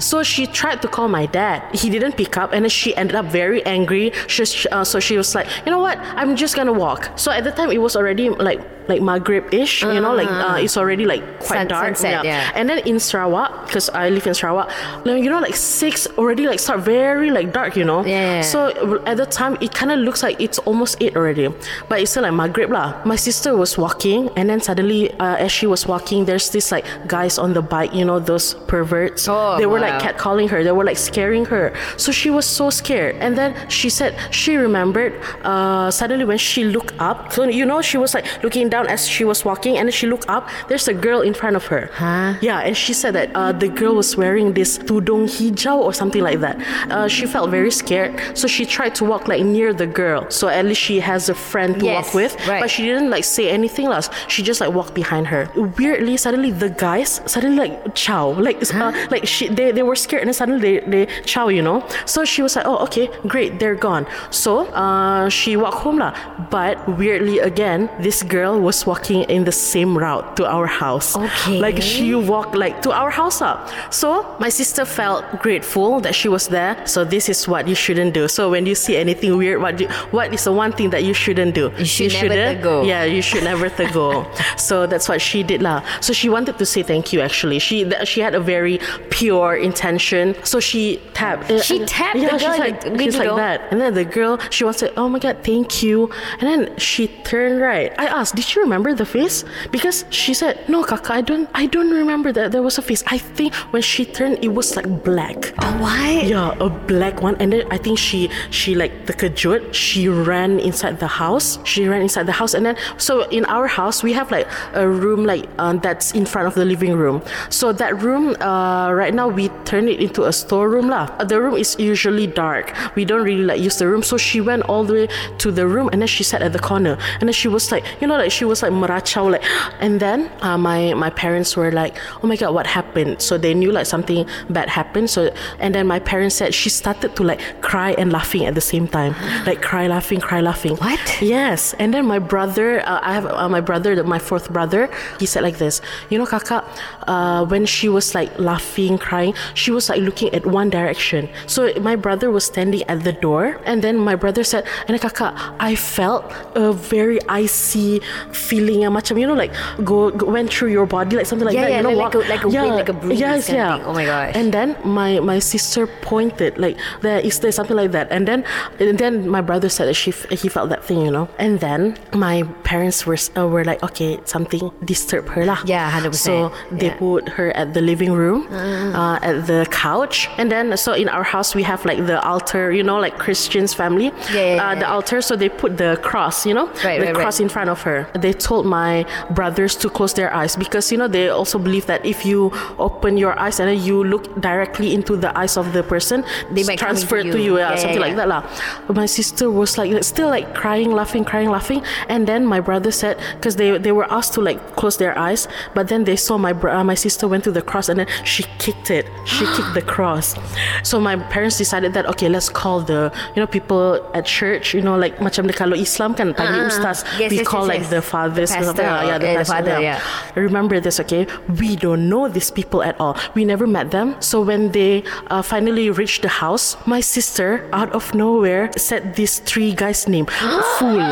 So 0.00 0.22
she 0.22 0.46
tried 0.46 0.82
to 0.82 0.88
call 0.88 1.08
my 1.08 1.26
dad. 1.26 1.62
He 1.74 1.90
didn't 1.90 2.16
pick 2.16 2.36
up, 2.36 2.52
and 2.52 2.64
then 2.64 2.70
she 2.70 2.94
ended 2.96 3.16
up 3.16 3.26
very 3.26 3.64
angry. 3.66 4.12
She, 4.26 4.44
uh, 4.70 4.84
so 4.84 5.00
she 5.00 5.16
was 5.16 5.34
like, 5.34 5.46
you 5.64 5.70
know 5.72 5.78
what? 5.80 5.98
I'm 5.98 6.36
just 6.36 6.54
gonna 6.56 6.72
walk. 6.72 7.10
So 7.16 7.30
at 7.30 7.44
the 7.44 7.52
time 7.52 7.70
it 7.70 7.78
was 7.78 7.96
already 7.96 8.28
like 8.30 8.60
like 8.88 9.02
Maghrib-ish, 9.02 9.82
you 9.82 10.00
know, 10.00 10.14
like 10.14 10.30
uh, 10.30 10.56
it's 10.58 10.76
already 10.76 11.04
like 11.04 11.22
quite 11.40 11.58
Sun- 11.58 11.68
dark. 11.68 11.96
sunset, 11.96 12.24
yeah. 12.24 12.50
And 12.54 12.68
then 12.68 12.78
in 12.86 12.98
Sarawak, 12.98 13.66
because 13.66 13.88
I 13.90 14.08
live 14.08 14.26
in 14.26 14.34
Sarawak, 14.34 14.70
like, 15.04 15.22
you 15.22 15.30
know, 15.30 15.40
like 15.40 15.56
six 15.56 16.06
already 16.18 16.46
like 16.46 16.58
start 16.58 16.80
very 16.80 17.30
like 17.30 17.52
dark, 17.52 17.76
you 17.76 17.84
know. 17.84 18.04
Yeah. 18.04 18.40
So 18.40 19.02
at 19.04 19.16
the 19.16 19.26
time, 19.26 19.56
it 19.60 19.74
kind 19.74 19.92
of 19.92 19.98
looks 20.00 20.22
like 20.22 20.40
it's 20.40 20.58
almost 20.60 20.96
eight 21.02 21.16
already, 21.16 21.48
but 21.88 22.00
it's 22.00 22.12
still 22.12 22.22
like 22.22 22.32
Maghrib 22.32 22.70
lah. 22.70 23.00
My 23.04 23.16
sister 23.16 23.56
was 23.56 23.76
walking, 23.76 24.30
and 24.36 24.48
then 24.48 24.60
suddenly, 24.60 25.12
uh, 25.20 25.36
as 25.36 25.52
she 25.52 25.66
was 25.66 25.86
walking, 25.86 26.24
there's 26.24 26.50
this 26.50 26.72
like 26.72 26.86
guys 27.06 27.38
on 27.38 27.52
the 27.52 27.62
bike, 27.62 27.94
you 27.94 28.04
know, 28.04 28.18
those 28.18 28.54
perverts. 28.66 29.28
Oh, 29.28 29.58
they 29.58 29.66
were 29.66 29.80
like 29.80 30.00
wow. 30.02 30.10
catcalling 30.10 30.48
her. 30.50 30.64
They 30.64 30.72
were 30.72 30.84
like 30.84 30.98
scaring 30.98 31.44
her. 31.46 31.74
So 31.96 32.12
she 32.12 32.30
was 32.30 32.46
so 32.46 32.70
scared. 32.70 33.16
And 33.16 33.36
then 33.36 33.54
she 33.68 33.90
said 33.90 34.16
she 34.30 34.56
remembered 34.56 35.12
uh, 35.44 35.90
suddenly 35.90 36.24
when 36.24 36.38
she 36.38 36.64
looked 36.64 36.94
up. 36.98 37.32
So 37.32 37.44
you 37.44 37.66
know, 37.66 37.82
she 37.82 37.98
was 37.98 38.14
like 38.14 38.24
looking 38.42 38.68
down 38.68 38.77
as 38.86 39.06
she 39.08 39.24
was 39.24 39.44
walking, 39.44 39.76
and 39.78 39.86
then 39.88 39.92
she 39.92 40.06
looked 40.06 40.28
up. 40.28 40.48
There's 40.68 40.88
a 40.88 40.94
girl 40.94 41.20
in 41.22 41.34
front 41.34 41.56
of 41.56 41.66
her. 41.66 41.90
Huh? 41.94 42.34
Yeah, 42.40 42.60
and 42.60 42.76
she 42.76 42.92
said 42.92 43.14
that 43.14 43.30
uh, 43.34 43.52
the 43.52 43.68
girl 43.68 43.94
was 43.94 44.16
wearing 44.16 44.52
this 44.54 44.78
tudung 44.78 45.24
hijau 45.28 45.76
or 45.78 45.92
something 45.92 46.22
like 46.22 46.40
that. 46.40 46.56
Uh, 46.90 47.08
she 47.08 47.26
felt 47.26 47.50
very 47.50 47.70
scared, 47.70 48.14
so 48.34 48.46
she 48.46 48.64
tried 48.66 48.94
to 48.96 49.04
walk 49.04 49.28
like 49.28 49.42
near 49.44 49.72
the 49.72 49.86
girl, 49.86 50.26
so 50.30 50.48
at 50.48 50.64
least 50.64 50.80
she 50.80 51.00
has 51.00 51.28
a 51.28 51.34
friend 51.34 51.78
to 51.80 51.84
Yes, 51.86 52.06
walk 52.06 52.14
with. 52.14 52.32
right. 52.48 52.60
But 52.60 52.70
she 52.70 52.82
didn't 52.84 53.10
like 53.10 53.24
say 53.24 53.50
anything 53.50 53.86
else. 53.86 54.10
She 54.28 54.42
just 54.42 54.60
like 54.60 54.72
walked 54.72 54.94
behind 54.94 55.26
her. 55.28 55.48
Weirdly, 55.78 56.16
suddenly 56.16 56.50
the 56.50 56.70
guys 56.70 57.20
suddenly 57.26 57.68
like 57.68 57.94
chow, 57.94 58.28
like 58.38 58.62
uh, 58.74 58.92
like 59.10 59.26
she 59.26 59.48
they, 59.48 59.72
they 59.72 59.82
were 59.82 59.96
scared, 59.96 60.22
and 60.22 60.28
then 60.28 60.34
suddenly 60.34 60.60
they 60.60 61.04
they 61.06 61.06
chow, 61.24 61.48
you 61.48 61.62
know. 61.62 61.84
So 62.06 62.24
she 62.24 62.42
was 62.42 62.56
like, 62.56 62.66
oh 62.66 62.78
okay, 62.84 63.08
great, 63.26 63.58
they're 63.58 63.74
gone. 63.74 64.06
So 64.30 64.66
uh, 64.72 65.28
she 65.28 65.56
walked 65.56 65.78
home 65.78 65.98
lah. 65.98 66.12
But 66.50 66.76
weirdly 66.98 67.38
again, 67.40 67.88
this 68.00 68.22
girl 68.22 68.60
was 68.68 68.84
walking 68.92 69.20
in 69.34 69.44
the 69.50 69.56
same 69.72 69.96
route 70.04 70.36
to 70.38 70.44
our 70.56 70.66
house. 70.66 71.16
Okay. 71.16 71.58
Like 71.66 71.78
she 71.80 72.14
walked 72.14 72.54
like 72.64 72.76
to 72.86 72.90
our 73.00 73.10
house 73.20 73.40
up. 73.50 73.58
So 73.90 74.08
my 74.44 74.50
sister 74.60 74.84
felt 74.84 75.24
grateful 75.44 76.00
that 76.04 76.14
she 76.20 76.28
was 76.36 76.44
there. 76.56 76.74
So 76.86 76.98
this 77.14 77.24
is 77.32 77.48
what 77.52 77.62
you 77.70 77.74
shouldn't 77.84 78.12
do. 78.12 78.28
So 78.28 78.50
when 78.54 78.66
you 78.70 78.74
see 78.84 78.94
anything 79.04 79.32
weird, 79.40 79.58
what 79.64 79.80
you, 79.80 79.88
what 80.16 80.34
is 80.36 80.44
the 80.44 80.52
one 80.52 80.72
thing 80.78 80.90
that 80.90 81.02
you 81.08 81.14
shouldn't 81.14 81.54
do? 81.54 81.66
You 81.78 81.84
should 81.84 82.12
never 82.12 82.34
shouldn't- 82.34 82.62
go. 82.62 82.74
Yeah, 82.92 83.04
you 83.16 83.22
should 83.28 83.44
never 83.52 83.68
go. 83.98 84.08
so 84.68 84.74
that's 84.86 85.08
what 85.08 85.20
she 85.28 85.42
did 85.42 85.60
lah. 85.62 85.78
So 86.00 86.12
she 86.12 86.28
wanted 86.28 86.58
to 86.60 86.66
say 86.72 86.82
thank 86.82 87.04
you. 87.12 87.20
Actually, 87.28 87.58
she 87.68 87.76
th- 87.90 88.06
she 88.10 88.20
had 88.26 88.34
a 88.34 88.42
very 88.54 88.76
pure 89.18 89.56
intention. 89.56 90.24
So 90.44 90.60
she 90.60 91.00
tapped. 91.14 91.46
She 91.68 91.76
tapped 91.86 92.20
the 92.20 92.28
yeah, 92.28 92.30
girl 92.30 92.38
she's 92.44 92.58
like, 92.66 92.76
she's 93.00 93.16
like 93.16 93.36
that. 93.44 93.58
And 93.70 93.80
then 93.80 93.94
the 93.94 94.04
girl, 94.04 94.38
she 94.50 94.64
was 94.68 94.82
like, 94.82 94.92
oh 95.00 95.08
my 95.08 95.18
god, 95.18 95.36
thank 95.42 95.82
you. 95.82 96.10
And 96.38 96.44
then 96.50 96.60
she 96.76 97.02
turned 97.30 97.60
right. 97.60 97.90
I 97.98 98.06
asked, 98.18 98.34
did 98.36 98.46
you 98.54 98.57
remember 98.58 98.94
the 98.94 99.06
face? 99.06 99.44
Because 99.70 100.04
she 100.10 100.34
said, 100.34 100.68
no, 100.68 100.82
Kaka, 100.84 101.14
I 101.14 101.20
don't, 101.20 101.48
I 101.54 101.66
don't 101.66 101.90
remember 101.90 102.32
that 102.32 102.52
there 102.52 102.62
was 102.62 102.78
a 102.78 102.82
face. 102.82 103.02
I 103.06 103.18
think 103.18 103.54
when 103.72 103.82
she 103.82 104.04
turned, 104.04 104.44
it 104.44 104.48
was 104.48 104.76
like 104.76 105.04
black. 105.04 105.52
Oh, 105.62 105.76
why? 105.80 106.22
Yeah, 106.24 106.54
a 106.60 106.68
black 106.68 107.22
one. 107.22 107.36
And 107.40 107.52
then 107.52 107.66
I 107.70 107.78
think 107.78 107.98
she 107.98 108.30
she 108.50 108.74
like 108.74 109.06
terkejut. 109.06 109.72
She 109.74 110.08
ran 110.08 110.60
inside 110.60 110.98
the 111.00 111.06
house. 111.06 111.58
She 111.64 111.86
ran 111.88 112.02
inside 112.02 112.26
the 112.26 112.32
house, 112.32 112.54
and 112.54 112.64
then 112.66 112.76
so 112.96 113.28
in 113.30 113.44
our 113.46 113.66
house 113.66 114.02
we 114.02 114.12
have 114.12 114.30
like 114.30 114.46
a 114.74 114.88
room 114.88 115.24
like 115.24 115.46
um, 115.58 115.78
that's 115.80 116.12
in 116.12 116.26
front 116.26 116.48
of 116.48 116.54
the 116.54 116.64
living 116.64 116.94
room. 116.94 117.22
So 117.50 117.72
that 117.72 118.02
room 118.02 118.36
uh, 118.40 118.92
right 118.92 119.14
now 119.14 119.28
we 119.28 119.48
turn 119.64 119.88
it 119.88 120.00
into 120.00 120.24
a 120.24 120.32
storeroom 120.32 120.88
lah. 120.88 121.08
Uh, 121.18 121.24
The 121.24 121.40
room 121.40 121.56
is 121.56 121.76
usually 121.78 122.26
dark. 122.26 122.72
We 122.96 123.04
don't 123.04 123.22
really 123.22 123.44
like 123.44 123.60
use 123.60 123.76
the 123.78 123.86
room. 123.86 124.02
So 124.02 124.16
she 124.16 124.40
went 124.40 124.62
all 124.64 124.84
the 124.84 124.94
way 124.94 125.08
to 125.38 125.52
the 125.52 125.66
room, 125.66 125.88
and 125.92 126.00
then 126.00 126.08
she 126.08 126.24
sat 126.24 126.42
at 126.42 126.52
the 126.52 126.58
corner, 126.58 126.96
and 127.20 127.28
then 127.28 127.36
she 127.36 127.48
was 127.48 127.70
like, 127.70 127.84
you 128.00 128.06
know, 128.08 128.16
like 128.16 128.32
she 128.38 128.44
was 128.44 128.62
like 128.62 128.72
meracau 128.72 129.32
like, 129.32 129.44
and 129.80 129.98
then 129.98 130.30
uh, 130.42 130.56
my 130.56 130.94
my 130.94 131.10
parents 131.10 131.56
were 131.56 131.72
like, 131.72 131.98
oh 132.22 132.26
my 132.26 132.36
god, 132.36 132.54
what 132.54 132.66
happened? 132.66 133.20
So 133.20 133.36
they 133.36 133.52
knew 133.52 133.72
like 133.72 133.86
something 133.86 134.26
bad 134.48 134.68
happened. 134.68 135.10
So 135.10 135.34
and 135.58 135.74
then 135.74 135.86
my 135.86 135.98
parents 135.98 136.36
said 136.36 136.54
she 136.54 136.70
started 136.70 137.16
to 137.16 137.22
like 137.24 137.40
cry 137.60 137.92
and 137.98 138.12
laughing 138.12 138.46
at 138.46 138.54
the 138.54 138.60
same 138.60 138.86
time, 138.86 139.14
like 139.46 139.60
cry, 139.60 139.86
laughing, 139.88 140.20
cry, 140.20 140.40
laughing. 140.40 140.76
What? 140.76 141.02
Yes. 141.20 141.74
And 141.80 141.92
then 141.92 142.06
my 142.06 142.20
brother, 142.20 142.80
uh, 142.86 143.00
I 143.02 143.12
have 143.14 143.26
uh, 143.26 143.48
my 143.48 143.60
brother, 143.60 144.02
my 144.04 144.18
fourth 144.18 144.52
brother. 144.52 144.88
He 145.18 145.26
said 145.26 145.42
like 145.42 145.58
this, 145.58 145.80
you 146.10 146.18
know, 146.18 146.26
Kaka, 146.26 146.64
uh, 147.08 147.44
when 147.46 147.66
she 147.66 147.88
was 147.88 148.14
like 148.14 148.30
laughing, 148.38 148.98
crying, 148.98 149.34
she 149.54 149.70
was 149.70 149.88
like 149.88 150.00
looking 150.00 150.32
at 150.32 150.46
one 150.46 150.70
direction. 150.70 151.28
So 151.46 151.72
my 151.80 151.96
brother 151.96 152.30
was 152.30 152.44
standing 152.44 152.82
at 152.84 153.02
the 153.02 153.12
door, 153.12 153.60
and 153.64 153.82
then 153.82 153.98
my 153.98 154.14
brother 154.14 154.44
said, 154.44 154.66
and 154.86 155.00
Kaka, 155.00 155.34
I 155.58 155.74
felt 155.74 156.24
a 156.54 156.72
very 156.72 157.18
icy 157.28 158.00
feeling 158.32 158.82
yang 158.82 158.92
macam 158.92 159.18
you 159.18 159.26
know 159.26 159.34
like 159.34 159.52
go, 159.84 160.10
go 160.10 160.26
went 160.26 160.52
through 160.52 160.68
your 160.70 160.86
body 160.86 161.16
like 161.16 161.26
something 161.26 161.46
like 161.46 161.54
Yeah, 161.54 161.62
that. 161.64 161.70
yeah, 161.70 161.76
you 161.78 161.82
know 161.82 161.90
like- 161.96 162.14
walk- 162.14 162.28
like 162.28 162.44
a- 162.44 162.48
like 162.48 162.56
a 162.56 162.62
wind, 162.64 162.74
like 162.76 162.88
a 162.88 162.92
breeze 162.96 163.20
Yes, 163.20 163.48
yeah. 163.48 163.76
thing. 163.78 163.86
Oh 163.86 163.92
my 163.94 164.04
gosh. 164.04 164.32
And 164.34 164.52
then 164.52 164.76
my 164.84 165.20
my 165.20 165.38
sister 165.38 165.86
pointed 166.02 166.58
like 166.58 166.76
there 167.02 167.18
is 167.20 167.40
there 167.40 167.52
something 167.52 167.76
like 167.76 167.92
that, 167.92 168.08
and 168.10 168.26
then 168.28 168.44
and 168.78 168.98
then 168.98 169.28
my 169.28 169.40
brother 169.40 169.68
said 169.68 169.86
that 169.88 169.94
she 169.98 170.10
f- 170.10 170.28
he 170.30 170.48
felt 170.48 170.68
that 170.70 170.84
thing, 170.84 171.00
you 171.02 171.10
know. 171.10 171.28
And 171.38 171.60
then 171.60 171.96
my 172.14 172.42
parents 172.64 173.06
were 173.06 173.16
uh, 173.36 173.46
were 173.48 173.64
like, 173.64 173.82
okay, 173.82 174.18
something 174.24 174.70
disturbed 174.84 175.28
her 175.34 175.44
lah. 175.44 175.58
Yeah, 175.64 175.88
100%. 175.90 176.14
So 176.14 176.52
they 176.70 176.92
Yeah. 176.92 177.00
put 177.00 177.28
her 177.40 177.50
at 177.56 177.74
the 177.74 177.80
living 177.80 178.12
room, 178.12 178.46
uh, 178.94 179.18
at 179.22 179.46
the 179.46 179.66
couch, 179.70 180.28
and 180.38 180.50
then 180.52 180.76
so 180.76 180.92
in 180.92 181.08
our 181.08 181.24
house 181.24 181.54
we 181.54 181.62
have 181.64 181.84
like 181.84 182.06
the 182.06 182.20
altar, 182.22 182.70
you 182.72 182.82
know, 182.82 182.98
like 182.98 183.18
Christians 183.18 183.74
family. 183.74 184.12
Yeah, 184.32 184.34
yeah, 184.34 184.40
uh, 184.40 184.72
yeah, 184.72 184.74
The 184.74 184.86
yeah. 184.88 184.94
altar, 184.94 185.18
so 185.20 185.36
they 185.36 185.48
put 185.48 185.76
the 185.78 185.98
cross, 186.02 186.46
you 186.46 186.54
know, 186.54 186.66
Right, 186.84 187.00
the 187.00 187.10
right, 187.10 187.14
cross 187.14 187.38
right. 187.40 187.46
in 187.46 187.48
front 187.48 187.70
of 187.70 187.82
her. 187.82 188.06
They 188.20 188.32
told 188.32 188.66
my 188.66 189.04
brothers 189.30 189.76
to 189.82 189.88
close 189.90 190.14
their 190.14 190.32
eyes 190.34 190.56
because 190.56 190.90
you 190.92 190.98
know 190.98 191.08
they 191.08 191.28
also 191.28 191.58
believe 191.58 191.86
that 191.86 192.04
if 192.04 192.24
you 192.26 192.50
open 192.78 193.16
your 193.16 193.38
eyes 193.38 193.60
and 193.60 193.68
then 193.68 193.80
you 193.82 194.02
look 194.04 194.24
directly 194.40 194.94
into 194.94 195.16
the 195.16 195.30
eyes 195.38 195.56
of 195.56 195.72
the 195.72 195.82
person, 195.82 196.24
They 196.50 196.64
might 196.64 196.78
come 196.78 196.96
into 196.96 197.06
transferred 197.06 197.32
to 197.32 197.38
you. 197.38 197.54
you, 197.54 197.58
yeah, 197.58 197.70
Yeah, 197.70 197.76
something 197.76 198.00
yeah, 198.00 198.06
like 198.06 198.16
that 198.16 198.28
lah. 198.28 198.42
But 198.86 198.96
my 198.96 199.06
sister 199.06 199.50
was 199.50 199.78
like 199.78 199.90
still 200.04 200.28
like 200.28 200.54
crying, 200.54 200.90
laughing, 200.92 201.24
crying, 201.24 201.50
laughing, 201.50 201.82
and 202.08 202.26
then 202.26 202.46
my 202.46 202.60
brother 202.60 202.90
said 202.90 203.16
because 203.36 203.56
they 203.56 203.78
they 203.78 203.92
were 203.92 204.08
asked 204.10 204.34
to 204.34 204.40
like 204.40 204.58
close 204.76 204.96
their 204.98 205.16
eyes, 205.18 205.48
but 205.74 205.88
then 205.88 206.04
they 206.04 206.16
saw 206.16 206.36
my 206.38 206.52
bro- 206.52 206.74
uh, 206.78 206.84
my 206.84 206.94
sister 206.96 207.28
went 207.28 207.44
to 207.44 207.52
the 207.52 207.62
cross 207.62 207.88
and 207.88 208.00
then 208.00 208.08
she 208.24 208.44
kicked 208.58 208.90
it. 208.90 209.06
She 209.24 209.44
kicked 209.56 209.74
the 209.74 209.82
cross. 209.84 210.34
So 210.82 211.00
my 211.00 211.16
parents 211.30 211.56
decided 211.58 211.92
that 211.94 212.06
okay, 212.16 212.28
let's 212.28 212.48
call 212.48 212.80
the 212.80 213.12
you 213.34 213.40
know 213.42 213.46
people 213.46 214.00
at 214.14 214.24
church, 214.26 214.74
you 214.74 214.82
know 214.82 214.96
like 214.96 215.18
macam 215.18 215.46
the 215.46 215.54
kalau 215.54 215.76
Islam 215.78 216.14
kan 216.14 216.32
panggil 216.34 216.66
Ah, 216.66 216.72
ustaz, 216.72 217.04
yes, 217.20 217.30
we 217.30 217.38
yes, 217.40 217.46
call 217.48 217.64
yes, 217.66 217.72
like 217.78 217.84
the 217.92 218.00
fathers, 218.08 218.50
The 218.50 218.56
pastor 218.56 218.82
Ah, 218.82 219.04
yeah, 219.04 219.18
the, 219.18 219.26
yeah, 219.26 219.32
the 219.32 219.38
pastor, 219.38 219.52
father, 219.52 219.76
yeah. 219.80 220.00
Remember 220.34 220.80
this, 220.80 220.98
okay? 221.00 221.26
We 221.60 221.76
don't 221.76 222.08
know 222.08 222.28
these 222.28 222.50
people 222.50 222.82
at 222.82 222.96
all. 223.00 223.16
We 223.34 223.44
never 223.44 223.66
met 223.66 223.90
them. 223.90 224.16
So 224.20 224.40
when 224.40 224.72
they 224.72 225.04
uh, 225.28 225.42
finally 225.42 225.90
reached 225.90 226.22
the 226.22 226.28
house, 226.42 226.76
my 226.86 227.00
sister, 227.00 227.68
out 227.72 227.92
of 227.92 228.14
nowhere, 228.14 228.70
said 228.76 229.14
these 229.14 229.38
three 229.40 229.74
guys' 229.74 230.08
name, 230.08 230.26
fool. 230.78 231.04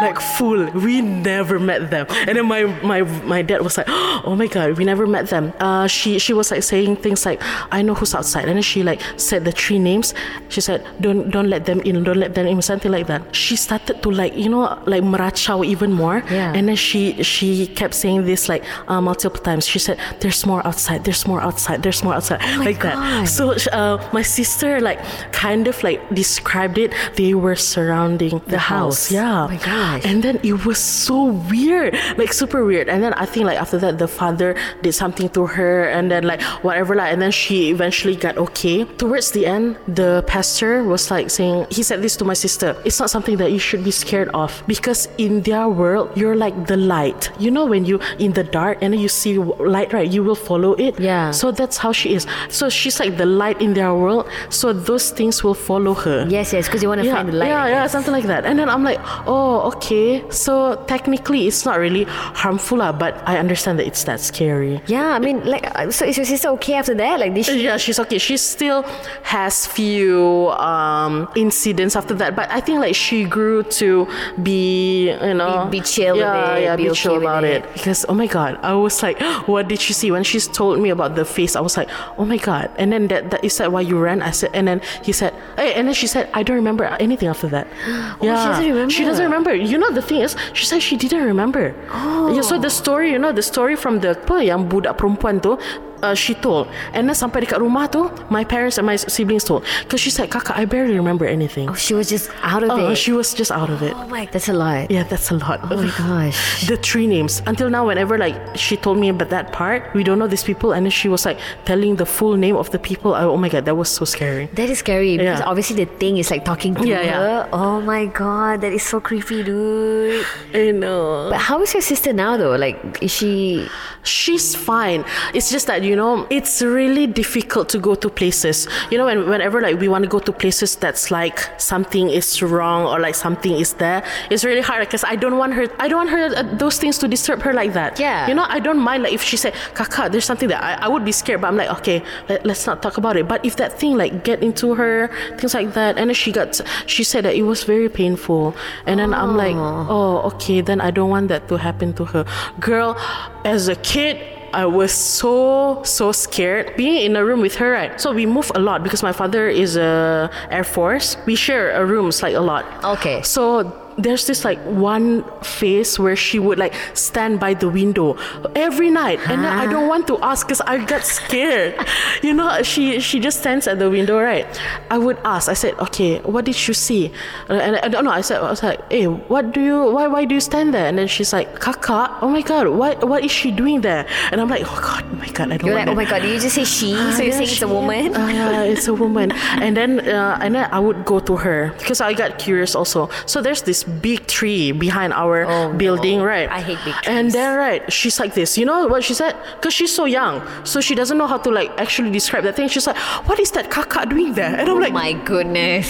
Like 0.00 0.20
fool, 0.20 0.66
we 0.72 1.00
never 1.00 1.58
met 1.58 1.90
them, 1.90 2.06
and 2.28 2.36
then 2.36 2.44
my 2.44 2.64
my 2.84 3.00
my 3.24 3.40
dad 3.40 3.62
was 3.62 3.78
like, 3.78 3.86
"Oh 4.28 4.36
my 4.36 4.46
god, 4.46 4.76
we 4.76 4.84
never 4.84 5.06
met 5.06 5.28
them." 5.32 5.54
Uh, 5.58 5.86
she 5.86 6.18
she 6.18 6.34
was 6.34 6.50
like 6.50 6.62
saying 6.62 6.96
things 6.96 7.24
like, 7.24 7.40
"I 7.72 7.80
know 7.80 7.94
who's 7.94 8.14
outside," 8.14 8.44
and 8.44 8.56
then 8.56 8.62
she 8.62 8.82
like 8.82 9.00
said 9.16 9.46
the 9.46 9.52
three 9.52 9.78
names. 9.78 10.12
She 10.52 10.60
said, 10.60 10.84
"Don't 11.00 11.30
don't 11.30 11.48
let 11.48 11.64
them 11.64 11.80
in, 11.80 12.04
don't 12.04 12.18
let 12.20 12.34
them 12.34 12.46
in," 12.46 12.60
something 12.60 12.92
like 12.92 13.06
that. 13.06 13.22
She 13.34 13.56
started 13.56 14.02
to 14.02 14.10
like 14.10 14.36
you 14.36 14.50
know 14.50 14.68
like 14.84 15.02
meracau 15.02 15.64
even 15.64 15.92
more, 15.92 16.20
Yeah. 16.30 16.52
and 16.52 16.68
then 16.68 16.76
she 16.76 17.22
she 17.22 17.66
kept 17.66 17.94
saying 17.94 18.26
this 18.26 18.50
like 18.50 18.64
uh, 18.88 19.00
multiple 19.00 19.40
times. 19.40 19.64
She 19.66 19.78
said, 19.78 19.96
"There's 20.20 20.44
more 20.44 20.60
outside. 20.66 21.04
There's 21.04 21.26
more 21.26 21.40
outside. 21.40 21.82
There's 21.82 22.04
more 22.04 22.12
outside." 22.14 22.40
Oh 22.44 22.62
like 22.68 22.80
God. 22.80 23.00
that. 23.00 23.28
So 23.32 23.56
uh, 23.72 23.96
my 24.12 24.20
sister 24.20 24.78
like 24.80 25.00
kind 25.32 25.66
of 25.68 25.80
like 25.82 26.04
described 26.12 26.76
it. 26.76 26.92
They 27.16 27.32
were 27.32 27.56
surrounding 27.56 28.44
the, 28.44 28.56
The 28.56 28.58
house. 28.58 29.08
house. 29.08 29.12
Yeah. 29.12 29.44
Oh 29.44 29.48
my 29.48 29.56
gosh. 29.86 30.04
And 30.04 30.22
then 30.22 30.40
it 30.42 30.64
was 30.64 30.78
so 30.78 31.24
weird, 31.50 31.94
like 32.16 32.32
super 32.32 32.64
weird. 32.64 32.88
And 32.88 33.02
then 33.02 33.12
I 33.14 33.26
think 33.26 33.46
like 33.46 33.58
after 33.58 33.78
that, 33.78 33.98
the 33.98 34.08
father 34.08 34.54
did 34.82 34.92
something 34.92 35.28
to 35.30 35.46
her, 35.46 35.88
and 35.88 36.10
then 36.10 36.24
like 36.24 36.42
whatever, 36.66 36.94
like, 36.94 37.12
and 37.12 37.20
then 37.22 37.30
she 37.30 37.70
eventually 37.70 38.16
got 38.16 38.36
okay. 38.36 38.84
Towards 38.84 39.32
the 39.32 39.46
end, 39.46 39.76
the 39.88 40.24
pastor 40.26 40.84
was 40.84 41.10
like 41.10 41.30
saying, 41.30 41.66
he 41.70 41.82
said 41.82 42.02
this 42.02 42.16
to 42.16 42.24
my 42.24 42.34
sister. 42.34 42.76
It's 42.84 43.00
not 43.00 43.10
something 43.10 43.36
that 43.38 43.52
you 43.52 43.58
should 43.58 43.84
be 43.84 43.90
scared 43.90 44.28
of 44.34 44.62
because 44.66 45.08
in 45.18 45.42
their 45.42 45.68
world, 45.68 46.10
you're 46.16 46.36
like 46.36 46.66
the 46.66 46.76
light. 46.76 47.30
You 47.38 47.50
know 47.50 47.66
when 47.66 47.84
you 47.84 48.00
in 48.18 48.32
the 48.32 48.44
dark 48.44 48.78
and 48.82 48.94
you 48.98 49.08
see 49.08 49.38
light, 49.38 49.92
right? 49.92 50.10
You 50.10 50.22
will 50.22 50.34
follow 50.38 50.74
it. 50.74 50.98
Yeah. 50.98 51.30
So 51.30 51.50
that's 51.50 51.76
how 51.76 51.92
she 51.92 52.14
is. 52.14 52.26
So 52.48 52.68
she's 52.68 53.00
like 53.00 53.16
the 53.16 53.26
light 53.26 53.60
in 53.60 53.74
their 53.74 53.94
world. 53.94 54.28
So 54.50 54.72
those 54.72 55.10
things 55.10 55.42
will 55.44 55.54
follow 55.54 55.94
her 55.94 56.26
Yes, 56.28 56.52
yes, 56.52 56.66
because 56.66 56.82
you 56.82 56.88
want 56.88 57.00
to 57.00 57.06
yeah, 57.06 57.14
find 57.14 57.28
the 57.28 57.32
light. 57.32 57.48
Yeah, 57.48 57.66
yeah, 57.68 57.86
something 57.86 58.12
like 58.12 58.24
that. 58.24 58.44
And 58.44 58.58
then 58.58 58.68
I'm 58.68 58.82
like, 58.82 58.98
oh, 59.26 59.60
okay. 59.76 60.24
So 60.30 60.76
technically, 60.86 61.46
it's 61.46 61.64
not 61.64 61.78
really 61.78 62.04
harmful, 62.08 62.78
lah, 62.78 62.92
but 62.92 63.22
I 63.26 63.38
understand 63.38 63.78
that 63.78 63.86
it's 63.86 64.04
that 64.04 64.20
scary. 64.20 64.80
Yeah, 64.86 65.14
I 65.14 65.18
mean, 65.18 65.44
like, 65.44 65.66
uh, 65.74 65.90
so 65.90 66.04
is 66.04 66.16
your 66.16 66.26
sister 66.26 66.48
okay 66.60 66.74
after 66.74 66.94
that? 66.94 67.20
Like, 67.20 67.34
did 67.34 67.44
she? 67.46 67.64
Yeah, 67.64 67.76
she's 67.76 67.98
okay. 68.00 68.18
She 68.18 68.36
still 68.36 68.82
has 69.22 69.66
few 69.66 70.50
um, 70.58 71.28
incidents 71.36 71.96
after 71.96 72.14
that, 72.14 72.36
but 72.36 72.50
I 72.50 72.60
think 72.60 72.80
like 72.80 72.94
she 72.94 73.24
grew 73.24 73.62
to 73.80 74.06
be, 74.42 75.10
you 75.10 75.34
know, 75.34 75.66
Be- 75.70 75.78
be 75.78 75.84
chill 75.84 76.14
with 76.16 76.22
yeah, 76.22 76.54
it, 76.56 76.62
yeah, 76.62 76.76
be 76.76 76.84
be, 76.84 76.90
okay 76.90 77.00
chill 77.00 77.14
with 77.14 77.22
about 77.22 77.44
it. 77.44 77.64
it. 77.64 77.72
Because 77.72 78.04
oh 78.08 78.14
my 78.14 78.26
god, 78.26 78.58
I 78.62 78.74
was 78.74 79.02
like, 79.02 79.20
what 79.46 79.68
did 79.68 79.80
she 79.80 79.92
see 79.92 80.10
when 80.10 80.24
she's 80.24 80.46
told 80.48 80.80
me 80.80 80.90
about 80.90 81.14
the 81.14 81.24
face? 81.24 81.56
I 81.56 81.60
was 81.60 81.76
like, 81.76 81.88
oh 82.18 82.24
my 82.24 82.36
god. 82.38 82.70
And 82.78 82.92
then 82.92 83.08
that, 83.08 83.30
that 83.30 83.44
is 83.44 83.56
that 83.58 83.72
why 83.72 83.80
you 83.82 83.98
ran? 83.98 84.22
I 84.22 84.30
said, 84.30 84.50
and 84.54 84.66
then 84.68 84.80
he 85.02 85.12
said, 85.12 85.34
hey, 85.56 85.74
and 85.74 85.86
then 85.88 85.94
she 85.94 86.06
said, 86.06 86.28
I 86.34 86.42
don't 86.42 86.56
remember 86.56 86.84
anything 87.00 87.28
after 87.28 87.48
that. 87.48 87.66
Oh, 88.18 88.22
she 88.22 88.26
doesn't 88.26 88.68
remember. 88.68 88.90
She 88.90 89.04
doesn't 89.04 89.24
remember. 89.24 89.54
You 89.66 89.78
know 89.78 89.90
the 89.90 90.02
thing 90.02 90.22
is, 90.22 90.38
she 90.54 90.64
said 90.64 90.82
she 90.82 90.96
didn't 90.96 91.26
remember. 91.26 91.74
Oh. 91.90 92.32
Yeah, 92.32 92.42
so 92.46 92.58
the 92.58 92.70
story, 92.70 93.10
you 93.10 93.18
know, 93.18 93.32
the 93.32 93.42
story 93.42 93.74
from 93.74 94.00
the 94.00 94.14
apa 94.14 94.46
yang 94.46 94.70
budak 94.70 94.96
perempuan 94.96 95.42
tu. 95.42 95.58
Uh, 96.04 96.12
she 96.12 96.36
told 96.36 96.68
and 96.92 97.08
then 97.08 97.16
sampai 97.16 97.40
dekat 97.40 97.56
rumah 97.56 97.88
tu 97.88 98.12
my 98.28 98.44
parents 98.44 98.76
and 98.76 98.84
my 98.84 99.00
siblings 99.00 99.42
told 99.48 99.64
because 99.80 99.96
she 99.96 100.12
said 100.12 100.28
kakak 100.28 100.52
I 100.52 100.68
barely 100.68 100.92
remember 100.92 101.24
anything 101.24 101.72
Oh, 101.72 101.78
she 101.78 101.96
was 101.96 102.12
just 102.12 102.28
out 102.44 102.60
of 102.60 102.68
Uh, 102.68 102.92
it. 102.92 103.00
she 103.00 103.16
was 103.16 103.32
just 103.32 103.48
out 103.48 103.72
of 103.72 103.80
it 103.80 103.96
oh 103.96 104.04
my, 104.06 104.28
that's 104.28 104.52
a 104.52 104.56
lot. 104.56 104.92
yeah 104.92 105.08
that's 105.08 105.32
a 105.32 105.40
lot 105.40 105.64
Oh 105.72 105.80
my 105.80 105.88
gosh. 105.96 106.36
the 106.68 106.76
three 106.76 107.08
names 107.08 107.40
until 107.48 107.72
now 107.72 107.88
whenever 107.88 108.20
like 108.20 108.36
she 108.54 108.76
told 108.76 109.00
me 109.00 109.08
about 109.08 109.32
that 109.32 109.56
part 109.56 109.88
we 109.96 110.04
don't 110.04 110.20
know 110.20 110.28
these 110.28 110.44
people 110.44 110.76
and 110.76 110.84
then 110.84 110.92
she 110.92 111.08
was 111.08 111.24
like 111.24 111.40
telling 111.64 111.96
the 111.96 112.04
full 112.06 112.36
name 112.36 112.60
of 112.60 112.68
the 112.76 112.78
people 112.78 113.16
I, 113.16 113.24
oh 113.24 113.40
my 113.40 113.48
god 113.48 113.64
that 113.64 113.74
was 113.74 113.88
so 113.88 114.04
scary 114.04 114.52
That 114.52 114.68
is 114.68 114.84
scary 114.84 115.16
because 115.16 115.40
obviously 115.48 115.80
the 115.80 115.88
thing 115.96 116.20
is 116.20 116.28
like 116.28 116.44
talking 116.44 116.76
to 116.76 116.84
Yeah, 116.84 117.00
her. 117.00 117.48
yeah. 117.48 117.56
Oh 117.56 117.80
my 117.80 118.04
god, 118.04 118.60
that 118.60 118.76
is 118.76 118.84
so 118.84 119.00
creepy, 119.00 119.40
dude. 119.42 120.28
I 120.52 120.76
know 120.76 121.32
But 121.32 121.40
how 121.48 121.64
is 121.64 121.72
your 121.72 121.80
sister 121.82 122.12
now 122.12 122.36
though? 122.36 122.52
Like, 122.54 122.76
is 123.00 123.10
she? 123.16 123.64
she's 124.06 124.54
fine 124.54 125.02
it's 125.34 125.50
just 125.50 125.66
that 125.66 125.82
you 125.86 125.96
know 125.96 126.26
it's 126.30 126.60
really 126.62 127.06
difficult 127.06 127.68
to 127.70 127.78
go 127.78 127.94
to 127.94 128.08
places. 128.10 128.66
You 128.90 128.98
know 128.98 129.06
when, 129.06 129.28
whenever 129.28 129.60
like 129.60 129.78
we 129.80 129.88
want 129.88 130.04
to 130.04 130.08
go 130.08 130.18
to 130.18 130.32
places 130.32 130.76
that's 130.76 131.10
like 131.10 131.38
something 131.58 132.10
is 132.10 132.42
wrong 132.42 132.86
or 132.86 132.98
like 132.98 133.14
something 133.14 133.52
is 133.52 133.74
there 133.74 134.02
it's 134.30 134.44
really 134.44 134.60
hard 134.60 134.80
because 134.86 135.04
i 135.04 135.16
don't 135.16 135.38
want 135.38 135.52
her 135.54 135.66
i 135.78 135.88
don't 135.88 135.98
want 135.98 136.10
her 136.10 136.24
uh, 136.36 136.42
those 136.56 136.78
things 136.78 136.98
to 136.98 137.08
disturb 137.08 137.40
her 137.42 137.52
like 137.52 137.72
that. 137.72 137.98
Yeah. 137.98 138.28
you 138.28 138.34
know 138.34 138.46
i 138.48 138.58
don't 138.58 138.78
mind 138.78 139.02
like 139.04 139.12
if 139.12 139.22
she 139.22 139.36
said 139.36 139.54
kaka 139.74 140.08
there's 140.10 140.24
something 140.24 140.48
that 140.48 140.62
i, 140.62 140.86
I 140.86 140.88
would 140.88 141.04
be 141.04 141.12
scared 141.12 141.40
but 141.40 141.48
i'm 141.48 141.56
like 141.56 141.70
okay 141.78 142.02
let, 142.28 142.44
let's 142.44 142.66
not 142.66 142.82
talk 142.82 142.96
about 142.98 143.16
it. 143.16 143.28
But 143.28 143.44
if 143.44 143.56
that 143.56 143.78
thing 143.78 143.96
like 143.96 144.24
get 144.24 144.42
into 144.42 144.74
her 144.74 145.10
things 145.38 145.54
like 145.54 145.74
that 145.74 145.98
and 145.98 146.10
then 146.10 146.14
she 146.14 146.32
got 146.32 146.60
she 146.86 147.04
said 147.04 147.24
that 147.24 147.34
it 147.34 147.42
was 147.42 147.64
very 147.64 147.88
painful 147.88 148.54
and 148.86 149.00
then 149.00 149.14
i'm 149.14 149.36
like 149.36 149.56
oh 149.56 150.20
okay 150.30 150.60
then 150.60 150.80
i 150.80 150.90
don't 150.90 151.10
want 151.10 151.28
that 151.28 151.48
to 151.48 151.56
happen 151.56 151.92
to 151.94 152.04
her. 152.04 152.24
Girl 152.60 152.96
as 153.44 153.68
a 153.68 153.76
kid 153.76 154.35
I 154.56 154.64
was 154.64 154.90
so 154.90 155.82
so 155.84 156.12
scared 156.12 156.76
being 156.76 157.04
in 157.04 157.14
a 157.14 157.22
room 157.22 157.42
with 157.42 157.56
her. 157.56 157.72
Right, 157.72 158.00
so 158.00 158.12
we 158.12 158.24
move 158.24 158.50
a 158.54 158.58
lot 158.58 158.82
because 158.82 159.02
my 159.02 159.12
father 159.12 159.48
is 159.48 159.76
a 159.76 160.30
Air 160.50 160.64
Force. 160.64 161.18
We 161.26 161.36
share 161.36 161.72
a 161.72 161.84
rooms 161.84 162.22
like 162.22 162.34
a 162.34 162.40
lot. 162.40 162.64
Okay. 162.82 163.20
So 163.20 163.70
there's 163.98 164.26
this 164.26 164.44
like 164.44 164.58
one 164.64 165.24
face 165.42 165.98
where 165.98 166.16
she 166.16 166.38
would 166.38 166.58
like 166.58 166.74
stand 166.94 167.40
by 167.40 167.54
the 167.54 167.68
window 167.68 168.16
every 168.54 168.90
night, 168.90 169.18
and 169.28 169.42
then 169.44 169.52
I 169.52 169.66
don't 169.66 169.88
want 169.88 170.06
to 170.08 170.18
ask 170.20 170.46
because 170.46 170.60
I 170.60 170.84
got 170.84 171.02
scared. 171.04 171.74
you 172.22 172.34
know, 172.34 172.62
she 172.62 173.00
she 173.00 173.20
just 173.20 173.40
stands 173.40 173.66
at 173.66 173.78
the 173.78 173.88
window, 173.90 174.20
right? 174.20 174.46
I 174.90 174.98
would 174.98 175.18
ask. 175.24 175.48
I 175.48 175.54
said, 175.54 175.74
okay, 175.80 176.20
what 176.20 176.44
did 176.44 176.56
you 176.68 176.74
see? 176.74 177.10
Uh, 177.48 177.54
And 177.54 177.76
I 177.76 177.88
don't 177.88 178.04
know. 178.04 178.10
I 178.12 178.20
said, 178.20 178.38
I 178.42 178.50
was 178.50 178.62
like, 178.62 178.80
hey, 178.92 179.06
what 179.06 179.52
do 179.52 179.60
you? 179.60 179.90
Why 179.92 180.06
why 180.08 180.24
do 180.24 180.34
you 180.34 180.40
stand 180.44 180.74
there? 180.74 180.86
And 180.86 180.98
then 180.98 181.08
she's 181.08 181.32
like, 181.32 181.58
Kaka, 181.60 182.18
oh 182.20 182.28
my 182.28 182.42
god, 182.42 182.68
what 182.68 183.02
what 183.08 183.24
is 183.24 183.30
she 183.32 183.50
doing 183.50 183.80
there? 183.80 184.06
And 184.30 184.40
I'm 184.40 184.48
like, 184.48 184.62
oh 184.66 184.80
god, 184.80 185.04
oh 185.08 185.16
my 185.16 185.28
god, 185.32 185.52
I 185.52 185.56
don't. 185.56 185.66
You're 185.66 185.76
want 185.76 185.88
like, 185.88 185.92
oh 185.92 185.96
my 185.96 186.04
god, 186.04 186.20
did 186.22 186.34
you 186.34 186.40
just 186.40 186.54
say 186.54 186.64
she? 186.64 186.92
so 186.92 187.22
you're 187.24 187.32
Yeah, 187.32 187.40
saying 187.40 187.48
it's 187.48 187.62
a 187.62 187.68
woman? 187.80 188.14
Uh, 188.14 188.28
yeah, 188.28 188.62
it's 188.62 188.88
a 188.88 188.94
woman. 188.94 189.32
and 189.56 189.76
then 189.76 190.00
uh, 190.04 190.38
and 190.42 190.54
then 190.54 190.68
I 190.70 190.78
would 190.80 191.04
go 191.04 191.18
to 191.20 191.36
her 191.40 191.72
because 191.78 192.00
I 192.04 192.12
got 192.12 192.38
curious 192.38 192.74
also. 192.76 193.08
So 193.24 193.40
there's 193.40 193.62
this 193.62 193.85
big 194.02 194.26
tree 194.26 194.72
behind 194.72 195.12
our 195.12 195.44
Oh, 195.48 195.72
building, 195.72 196.18
no. 196.18 196.24
right? 196.24 196.48
I 196.50 196.60
hate 196.60 196.78
big 196.84 196.94
trees. 196.94 197.06
And 197.06 197.30
then 197.32 197.56
right, 197.56 197.92
she's 197.92 198.18
like 198.20 198.34
this. 198.34 198.58
You 198.58 198.64
know 198.66 198.86
what 198.86 199.04
she 199.04 199.14
said? 199.14 199.34
Because 199.56 199.74
she's 199.74 199.94
so 199.94 200.04
young, 200.04 200.42
so 200.64 200.80
she 200.80 200.94
doesn't 200.94 201.16
know 201.18 201.26
how 201.26 201.38
to 201.38 201.50
like 201.50 201.70
actually 201.78 202.10
describe 202.10 202.44
that 202.44 202.56
thing. 202.56 202.68
She's 202.68 202.86
like, 202.86 202.96
"What 203.28 203.38
is 203.38 203.50
that 203.52 203.70
kaka 203.70 204.06
doing 204.06 204.34
there?" 204.34 204.54
And 204.58 204.68
I'm 204.68 204.76
oh 204.76 204.80
like, 204.80 204.92
my 204.92 205.12
goodness. 205.12 205.86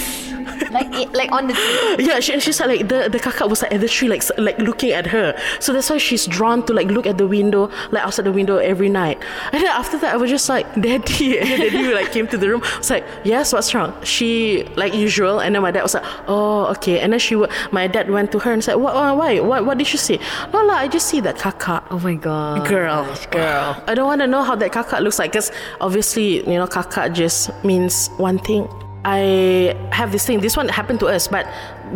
Like 0.77 0.93
it- 0.93 1.13
like 1.17 1.33
on 1.33 1.49
the 1.49 1.55
tree. 1.97 2.05
Yeah, 2.07 2.21
she, 2.21 2.39
she 2.41 2.53
said 2.53 2.69
like 2.69 2.89
the 2.89 3.09
the 3.09 3.19
kakak 3.19 3.49
was 3.49 3.63
like 3.65 3.73
at 3.73 3.81
the 3.81 3.89
tree, 3.89 4.09
like 4.09 4.23
like 4.39 4.59
looking 4.61 4.93
at 4.93 5.07
her. 5.09 5.33
So 5.61 5.73
that's 5.73 5.89
why 5.89 5.99
she's 5.99 6.27
drawn 6.27 6.65
to 6.67 6.73
like 6.77 6.89
look 6.93 7.07
at 7.09 7.17
the 7.17 7.27
window, 7.27 7.71
like 7.91 8.03
outside 8.05 8.27
the 8.29 8.33
window 8.37 8.57
every 8.61 8.89
night. 8.93 9.17
And 9.53 9.63
then 9.63 9.73
after 9.73 9.97
that, 10.05 10.15
I 10.15 10.17
was 10.21 10.31
just 10.31 10.49
like, 10.49 10.67
Daddy, 10.77 11.39
and 11.43 11.49
then 11.49 11.61
Daddy 11.73 11.95
like 11.95 12.13
came 12.13 12.29
to 12.29 12.37
the 12.39 12.49
room. 12.49 12.63
I 12.65 12.79
was 12.79 12.91
like, 12.91 13.05
Yes, 13.25 13.53
what's 13.53 13.73
wrong? 13.75 13.97
She 14.05 14.65
like 14.77 14.93
usual, 14.95 15.41
and 15.41 15.55
then 15.55 15.63
my 15.63 15.71
dad 15.73 15.83
was 15.83 15.95
like, 15.95 16.05
Oh, 16.29 16.67
okay. 16.77 17.01
And 17.01 17.13
then 17.13 17.21
she, 17.21 17.35
my 17.73 17.87
dad 17.87 18.11
went 18.11 18.31
to 18.33 18.39
her 18.45 18.53
and 18.53 18.63
said, 18.63 18.77
What? 18.77 18.95
Uh, 18.95 19.15
why? 19.17 19.41
What? 19.41 19.65
What 19.65 19.79
did 19.79 19.87
she 19.87 19.97
see? 19.97 20.19
No, 20.53 20.63
lah, 20.65 20.75
I 20.85 20.89
just 20.89 21.07
see 21.09 21.21
that 21.21 21.37
kakak. 21.37 21.85
Oh 21.91 21.99
my 22.01 22.15
god, 22.15 22.67
Girl, 22.69 23.05
girl. 23.31 23.83
I 23.87 23.95
don't 23.95 24.07
want 24.07 24.21
to 24.21 24.27
know 24.27 24.43
how 24.43 24.55
that 24.57 24.73
kakak 24.73 25.01
looks 25.01 25.19
like 25.19 25.33
because 25.33 25.51
obviously, 25.81 26.39
you 26.45 26.57
know, 26.61 26.67
kakak 26.67 27.15
just 27.15 27.51
means 27.65 28.09
one 28.19 28.39
thing. 28.39 28.69
I 29.07 29.79
have 29.93 30.11
this 30.11 30.27
thing. 30.27 30.41
This 30.41 30.57
one 30.57 30.69
happened 30.69 30.99
to 30.99 31.07
us, 31.07 31.29
but 31.29 31.47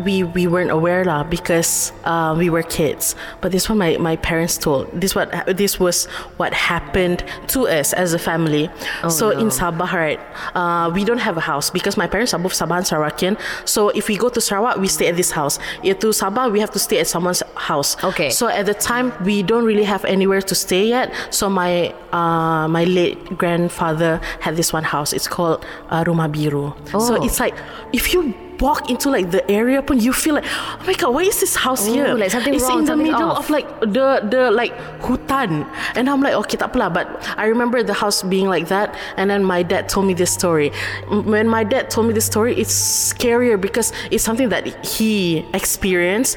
we 0.05 0.23
we 0.23 0.47
weren't 0.47 0.71
aware 0.71 1.05
lah 1.05 1.25
because 1.25 1.93
uh, 2.05 2.35
we 2.39 2.49
were 2.51 2.63
kids. 2.63 3.17
But 3.41 3.51
this 3.51 3.69
one, 3.69 3.79
my, 3.79 3.97
my 3.99 4.15
parents 4.15 4.57
told. 4.57 4.89
This 4.95 5.15
what 5.15 5.29
this 5.57 5.81
was 5.81 6.07
what 6.39 6.55
happened 6.55 7.25
to 7.49 7.67
us 7.67 7.93
as 7.93 8.15
a 8.15 8.19
family. 8.19 8.71
so 9.09 9.31
in 9.31 9.49
Sabah, 9.49 9.91
right, 9.91 10.21
uh, 10.55 10.91
we 10.95 11.05
don't 11.05 11.19
have 11.19 11.37
a 11.37 11.41
house 11.41 11.69
because 11.71 11.97
my 11.97 12.07
parents 12.07 12.33
are 12.33 12.39
both 12.39 12.55
Sabah 12.55 12.79
and 12.79 12.87
Sarawakian. 12.87 13.35
So 13.65 13.89
if 13.91 14.07
we 14.07 14.17
go 14.17 14.29
to 14.29 14.41
Sarawak, 14.41 14.79
we 14.79 14.87
stay 14.87 15.09
at 15.09 15.17
this 15.17 15.33
house. 15.33 15.59
If 15.83 15.99
to 16.01 16.15
Sabah, 16.15 16.53
we 16.53 16.61
have 16.61 16.71
to 16.71 16.79
stay 16.79 17.01
at 17.01 17.09
someone's 17.09 17.43
house. 17.57 17.99
Okay. 18.05 18.31
So 18.31 18.47
at 18.47 18.67
the 18.67 18.75
time, 18.75 19.13
we 19.25 19.43
don't 19.43 19.65
really 19.65 19.85
have 19.85 20.05
anywhere 20.05 20.43
to 20.43 20.55
stay 20.55 20.87
yet. 20.87 21.13
So 21.31 21.51
my 21.51 21.91
uh, 22.13 22.69
my 22.69 22.85
late 22.85 23.19
grandfather 23.37 24.21
had 24.39 24.55
this 24.55 24.73
one 24.73 24.85
house. 24.85 25.13
It's 25.13 25.27
called 25.27 25.67
uh, 25.91 26.05
Rumah 26.05 26.31
Biru. 26.31 26.71
So 27.01 27.17
Oh. 27.17 27.25
it's 27.25 27.41
like 27.41 27.55
if 27.93 28.13
you 28.13 28.35
walk 28.61 28.91
into 28.91 29.11
like 29.11 29.31
the 29.31 29.43
area 29.51 29.81
pun 29.83 29.99
you 29.99 30.13
feel 30.13 30.35
like 30.37 30.45
oh 30.47 30.83
my 30.87 30.93
god 30.95 31.11
why 31.15 31.23
is 31.23 31.41
this 31.41 31.57
house 31.57 31.89
Oh, 31.89 31.93
here? 31.93 32.15
like 32.15 32.31
something 32.31 32.55
it's 32.55 32.65
wrong, 32.69 32.81
in 32.81 32.85
the 32.85 32.97
middle 32.97 33.31
off. 33.33 33.45
of 33.45 33.51
like 33.51 33.67
the 33.81 34.21
the 34.29 34.51
like 34.51 34.75
hutan. 35.01 35.65
And 35.97 36.09
I'm 36.11 36.21
like 36.21 36.35
okay 36.45 36.57
tak 36.61 36.73
apalah 36.73 36.93
but 36.93 37.07
I 37.41 37.47
remember 37.49 37.81
the 37.83 37.95
house 37.97 38.23
being 38.23 38.49
like 38.49 38.69
that 38.69 38.93
and 39.17 39.31
then 39.31 39.43
my 39.45 39.63
dad 39.65 39.89
told 39.89 40.07
me 40.07 40.15
this 40.15 40.31
story. 40.33 40.71
When 41.09 41.49
my 41.49 41.65
dad 41.65 41.89
told 41.89 42.07
me 42.09 42.13
this 42.13 42.27
story 42.29 42.53
it's 42.61 42.75
scarier 43.13 43.57
because 43.61 43.93
it's 44.13 44.25
something 44.25 44.51
that 44.53 44.67
he 44.85 45.47
experienced. 45.57 46.37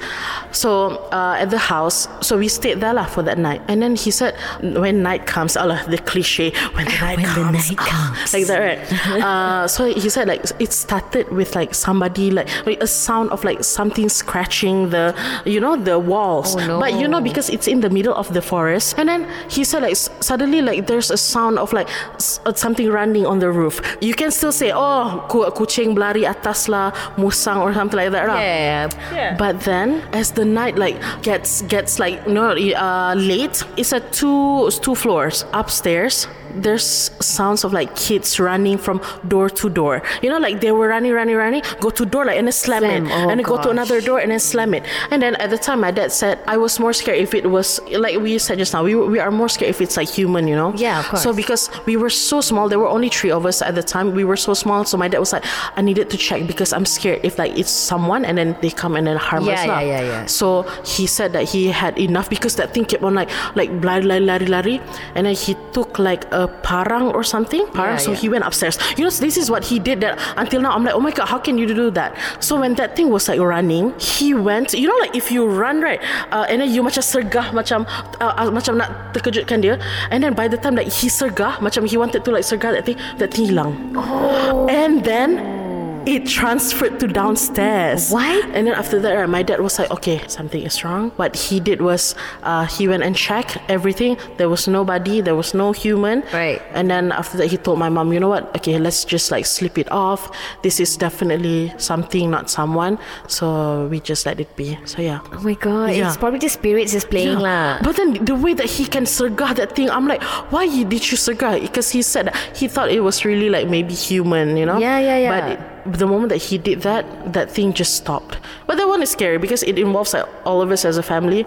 So 0.56 1.02
uh, 1.12 1.36
at 1.44 1.50
the 1.50 1.58
house 1.60 2.08
so 2.22 2.38
we 2.38 2.48
stayed 2.48 2.80
there 2.80 2.94
lah 2.94 3.06
for 3.10 3.22
that 3.28 3.38
night. 3.38 3.62
And 3.68 3.82
then 3.82 3.96
he 3.98 4.12
said 4.12 4.38
when 4.62 5.02
night 5.04 5.26
comes 5.26 5.58
Allah 5.58 5.82
the 5.90 5.98
cliche 5.98 6.54
when 6.78 6.86
the 6.86 6.98
night 7.04 7.18
When 7.20 7.28
the 7.28 7.42
comes 7.44 7.70
night 7.74 7.80
ah, 7.82 8.16
comes. 8.16 8.34
like 8.38 8.46
that 8.48 8.60
right? 8.62 8.80
uh, 9.20 9.68
so 9.68 9.90
he 9.92 10.08
said 10.08 10.28
like 10.32 10.46
it 10.62 10.72
started 10.72 11.28
with 11.34 11.56
like 11.58 11.74
somebody 11.74 12.13
like, 12.18 12.48
like 12.66 12.82
a 12.82 12.88
sound 12.88 13.30
of 13.32 13.44
like 13.44 13.64
something 13.64 14.10
scratching 14.10 14.90
the 14.90 15.14
you 15.46 15.60
know 15.60 15.76
the 15.76 15.98
walls 16.00 16.56
Oh, 16.56 16.66
no. 16.68 16.80
but 16.80 16.94
you 17.00 17.08
know 17.08 17.22
because 17.22 17.50
it's 17.50 17.68
in 17.68 17.82
the 17.82 17.90
middle 17.90 18.14
of 18.14 18.34
the 18.34 18.42
forest 18.42 18.96
and 18.98 19.10
then 19.10 19.28
he 19.50 19.64
said 19.64 19.82
like 19.84 19.96
suddenly 19.96 20.62
like 20.62 20.88
there's 20.88 21.12
a 21.12 21.18
sound 21.18 21.58
of 21.60 21.74
like 21.74 21.90
s- 22.16 22.40
uh, 22.46 22.54
something 22.54 22.90
running 22.90 23.26
on 23.26 23.40
the 23.40 23.52
roof 23.52 23.82
you 24.02 24.14
can 24.14 24.32
still 24.32 24.52
say 24.52 24.72
oh 24.74 25.26
ku- 25.30 25.50
kucing 25.52 25.96
berlari 25.96 26.28
atas 26.28 26.68
lah 26.70 26.92
musang 27.18 27.62
or 27.62 27.74
something 27.74 27.98
like 27.98 28.12
that 28.12 28.28
lah. 28.28 28.38
Yeah. 28.40 28.90
yeah. 29.14 29.36
But 29.38 29.62
then, 29.62 30.02
as 30.14 30.32
the 30.32 30.46
night 30.46 30.78
like 30.78 30.98
gets 31.22 31.62
gets 31.64 32.00
like 32.00 32.22
you 32.28 32.34
know 32.34 32.52
uh, 32.56 33.14
late, 33.18 33.64
it's 33.78 33.94
at 33.94 34.12
two 34.12 34.70
two 34.82 34.96
floors 34.96 35.46
upstairs. 35.54 36.28
There's 36.54 37.10
sounds 37.20 37.64
of 37.66 37.74
like 37.74 37.96
kids 37.96 38.40
running 38.40 38.78
from 38.78 39.02
door 39.28 39.50
to 39.58 39.70
door. 39.70 40.04
You 40.22 40.30
know, 40.30 40.38
like 40.38 40.62
they 40.62 40.72
were 40.72 40.88
running, 40.88 41.12
running, 41.12 41.36
running. 41.36 41.64
Go 41.82 41.90
to 41.90 42.03
door 42.06 42.26
like 42.26 42.38
and 42.38 42.48
then 42.48 42.52
slam, 42.54 42.82
Slam. 42.82 43.06
it, 43.08 43.12
Oh, 43.12 43.30
and 43.30 43.40
then 43.40 43.44
go 43.46 43.62
to 43.62 43.70
another 43.70 44.02
door 44.02 44.20
and 44.20 44.32
then 44.32 44.40
slam 44.40 44.74
it. 44.74 44.84
And 45.12 45.22
then 45.22 45.36
at 45.36 45.50
the 45.50 45.58
time, 45.58 45.82
my 45.82 45.92
dad 45.92 46.12
said 46.12 46.40
I 46.48 46.58
was 46.58 46.80
more 46.80 46.94
scared 46.94 47.18
if 47.20 47.34
it 47.34 47.50
was 47.50 47.80
like 47.92 48.18
we 48.20 48.38
said 48.38 48.58
just 48.58 48.74
now. 48.74 48.84
We 48.84 48.96
we 48.96 49.20
are 49.20 49.32
more 49.32 49.50
scared 49.50 49.70
if 49.70 49.82
it's 49.82 49.98
like 49.98 50.10
human. 50.10 50.48
You 50.48 50.56
know. 50.56 50.74
Yeah, 50.76 51.00
of 51.00 51.08
course. 51.08 51.24
So 51.24 51.34
because 51.34 51.70
we 51.86 51.98
were 51.98 52.10
so 52.10 52.42
small, 52.42 52.70
there 52.70 52.80
were 52.80 52.88
only 52.90 53.10
three 53.10 53.32
of 53.32 53.46
us 53.46 53.62
at 53.62 53.76
the 53.76 53.84
time. 53.84 54.14
We 54.14 54.24
were 54.24 54.38
so 54.38 54.54
small, 54.54 54.86
so 54.86 54.98
my 54.98 55.08
dad 55.08 55.20
was 55.20 55.34
like, 55.34 55.46
I 55.78 55.82
needed 55.82 56.10
to 56.12 56.18
check 56.18 56.48
because 56.48 56.74
I'm 56.74 56.86
scared 56.86 57.22
if 57.24 57.38
like 57.38 57.58
it's 57.58 57.72
someone 57.72 58.26
and 58.26 58.38
then 58.38 58.56
they 58.62 58.70
come 58.70 58.96
and 58.96 59.06
then 59.08 59.18
harm 59.18 59.46
Yeah, 59.46 59.54
us. 59.62 59.68
lah." 59.68 59.80
yeah, 59.80 60.02
yeah, 60.02 60.02
yeah. 60.14 60.26
So 60.26 60.64
he 60.86 61.08
said 61.08 61.34
that 61.34 61.46
he 61.50 61.68
had 61.70 61.98
enough 61.98 62.30
because 62.30 62.56
that 62.58 62.74
thing 62.74 62.86
kept 62.86 63.04
on 63.04 63.14
like 63.16 63.30
like 63.56 63.70
lari 63.84 64.04
lari 64.04 64.22
lari 64.26 64.46
lari, 64.48 64.76
and 65.16 65.26
then 65.28 65.36
he 65.36 65.56
took 65.74 66.00
like 66.00 66.26
a 66.32 66.48
parang 66.64 67.12
or 67.14 67.24
something. 67.24 67.66
Parang. 67.74 67.98
Yeah, 67.98 68.06
so 68.06 68.12
yeah. 68.12 68.18
he 68.22 68.28
went 68.30 68.44
upstairs. 68.46 68.78
You 68.98 69.06
know, 69.06 69.12
this 69.12 69.38
is 69.38 69.50
what 69.50 69.64
he 69.64 69.80
did. 69.80 70.02
That 70.02 70.20
until 70.38 70.62
now, 70.62 70.72
I'm 70.74 70.84
like, 70.84 70.96
oh 70.96 71.00
my 71.00 71.12
god, 71.12 71.28
how 71.28 71.38
can 71.40 71.58
you 71.58 71.66
do 71.68 71.83
that? 71.92 72.16
So 72.40 72.60
when 72.60 72.76
that 72.76 72.96
thing 72.96 73.10
was 73.10 73.28
like 73.28 73.40
running, 73.40 73.94
he 74.00 74.34
went. 74.34 74.74
You 74.74 74.88
know, 74.88 75.00
like 75.00 75.16
if 75.16 75.32
you 75.32 75.48
run 75.48 75.82
right, 75.82 76.02
uh, 76.32 76.46
and 76.50 76.62
then 76.62 76.72
you 76.72 76.84
macam 76.84 77.04
sergah 77.04 77.52
macam 77.52 77.88
uh, 78.20 78.34
uh, 78.38 78.52
macam 78.52 78.78
nak 78.78 79.14
terkejutkan 79.14 79.62
dia, 79.62 79.80
and 80.12 80.24
then 80.24 80.34
by 80.34 80.48
the 80.48 80.58
time 80.58 80.76
that 80.76 80.88
he 80.88 81.08
sergah, 81.08 81.60
macam 81.60 81.88
he 81.88 81.96
wanted 81.98 82.24
to 82.24 82.32
like 82.32 82.44
sergah 82.44 82.76
that 82.76 82.86
thing, 82.86 83.00
that 83.18 83.32
thing 83.32 83.48
hilang. 83.48 83.76
Oh. 83.96 84.68
And 84.68 85.04
then. 85.04 85.63
It 86.06 86.26
transferred 86.28 87.00
to 87.00 87.08
downstairs. 87.08 88.12
What? 88.12 88.46
And 88.54 88.68
then 88.68 88.74
after 88.76 89.00
that, 89.00 89.14
right, 89.14 89.30
my 89.30 89.44
dad 89.44 89.60
was 89.62 89.80
like, 89.80 89.90
okay, 89.92 90.22
something 90.28 90.62
is 90.62 90.84
wrong. 90.84 91.12
What 91.16 91.36
he 91.36 91.60
did 91.60 91.82
was 91.82 92.16
uh, 92.44 92.66
he 92.66 92.88
went 92.88 93.04
and 93.04 93.16
checked 93.16 93.58
everything. 93.70 94.18
There 94.38 94.50
was 94.50 94.68
nobody, 94.68 95.22
there 95.22 95.36
was 95.36 95.54
no 95.54 95.72
human. 95.72 96.24
Right. 96.34 96.62
And 96.74 96.90
then 96.90 97.12
after 97.12 97.38
that, 97.38 97.48
he 97.48 97.58
told 97.58 97.80
my 97.80 97.90
mom, 97.90 98.12
you 98.14 98.20
know 98.20 98.30
what? 98.30 98.56
Okay, 98.58 98.78
let's 98.80 99.06
just 99.06 99.32
like 99.32 99.46
slip 99.46 99.78
it 99.78 99.92
off. 99.92 100.32
This 100.62 100.80
is 100.80 100.98
definitely 100.98 101.74
something, 101.78 102.30
not 102.30 102.50
someone. 102.50 103.00
So 103.28 103.88
we 103.88 104.00
just 104.00 104.26
let 104.26 104.40
it 104.40 104.54
be. 104.56 104.78
So 104.86 105.02
yeah. 105.02 105.20
Oh 105.32 105.42
my 105.42 105.54
god, 105.56 105.92
Yeah. 105.96 106.08
it's 106.08 106.18
probably 106.18 106.40
the 106.40 106.50
spirits 106.50 106.94
is 106.94 107.06
playing 107.06 107.40
lah. 107.40 107.80
But 107.84 107.96
then 107.96 108.26
the 108.26 108.36
way 108.36 108.54
that 108.54 108.66
he 108.68 108.86
can 108.86 109.04
sergah 109.06 109.56
that 109.56 109.76
thing, 109.76 109.90
I'm 109.90 110.08
like, 110.08 110.22
why 110.52 110.68
did 110.68 110.92
you 111.12 111.18
sergah? 111.18 111.62
Because 111.62 111.90
he 111.92 112.02
said 112.02 112.36
he 112.56 112.68
thought 112.68 112.92
it 112.92 113.02
was 113.02 113.26
really 113.26 113.50
like 113.50 113.70
maybe 113.70 113.94
human, 113.94 114.58
you 114.58 114.66
know? 114.66 114.78
Yeah, 114.80 115.00
yeah, 115.00 115.18
yeah. 115.18 115.32
But 115.40 115.52
it, 115.52 115.60
the 115.86 116.08
moment 116.08 116.30
that 116.30 116.38
he 116.42 116.58
did 116.58 116.82
that, 116.82 117.06
that 117.34 117.52
thing 117.52 117.74
just 117.74 117.96
stopped. 117.96 118.38
But 118.68 118.78
that 118.78 118.88
one 118.88 119.02
is 119.02 119.10
scary 119.12 119.38
because 119.38 119.64
it 119.64 119.78
involves 119.78 120.14
like 120.14 120.26
all 120.46 120.62
of 120.62 120.72
us 120.72 120.86
as 120.86 120.98
a 120.98 121.04
family. 121.04 121.46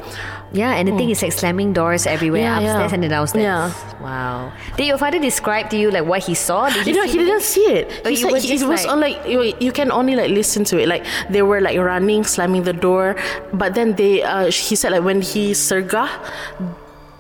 Yeah, 0.53 0.75
and 0.75 0.87
the 0.89 0.97
thing 0.97 1.11
is 1.11 1.23
like 1.23 1.33
slamming 1.33 1.73
doors 1.73 2.07
everywhere, 2.07 2.43
Yeah, 2.43 2.59
upstairs 2.59 2.91
yeah. 2.91 2.95
and 2.95 3.03
then 3.03 3.11
downstairs. 3.11 3.43
Yeah. 3.43 4.03
Wow. 4.03 4.53
Did 4.77 4.87
your 4.87 4.99
father 4.99 5.19
describe 5.19 5.71
to 5.71 5.77
you 5.77 5.91
like 5.91 6.05
what 6.05 6.23
he 6.25 6.35
saw? 6.35 6.69
Did 6.71 6.87
You 6.87 6.95
know, 6.95 7.05
he 7.05 7.19
didn't 7.19 7.43
see 7.43 7.67
it. 7.67 7.91
He 8.07 8.17
said 8.17 8.31
were 8.31 8.39
he- 8.39 8.55
it 8.55 8.63
was 8.67 8.85
like- 8.85 8.93
on 8.93 9.01
like 9.01 9.27
you, 9.27 9.53
you 9.61 9.73
can 9.73 9.91
only 9.91 10.15
like 10.17 10.31
listen 10.31 10.65
to 10.65 10.79
it. 10.79 10.87
Like 10.89 11.05
they 11.31 11.43
were 11.43 11.61
like 11.61 11.79
running, 11.79 12.25
slamming 12.25 12.63
the 12.65 12.73
door, 12.73 13.17
but 13.53 13.75
then 13.75 13.95
they 13.97 14.23
uh, 14.23 14.51
he 14.51 14.77
said 14.77 14.93
like 14.93 15.03
when 15.03 15.21
he 15.23 15.53
sergah, 15.53 16.09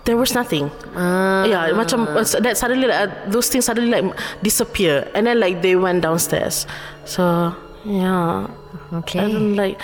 there 0.07 0.17
was 0.17 0.33
nothing. 0.33 0.71
Yeah, 0.95 1.75
macam 1.77 2.07
uh, 2.09 2.25
that 2.41 2.57
suddenly 2.57 2.89
like, 2.89 3.11
uh, 3.11 3.11
those 3.29 3.51
things 3.51 3.67
suddenly 3.67 3.91
like 3.91 4.07
disappear, 4.41 5.11
and 5.13 5.27
then 5.27 5.43
like 5.43 5.61
they 5.61 5.77
went 5.77 6.01
downstairs. 6.07 6.65
So 7.05 7.53
yeah, 7.85 8.47
Okay. 8.93 9.19
Don't 9.21 9.57
like. 9.57 9.81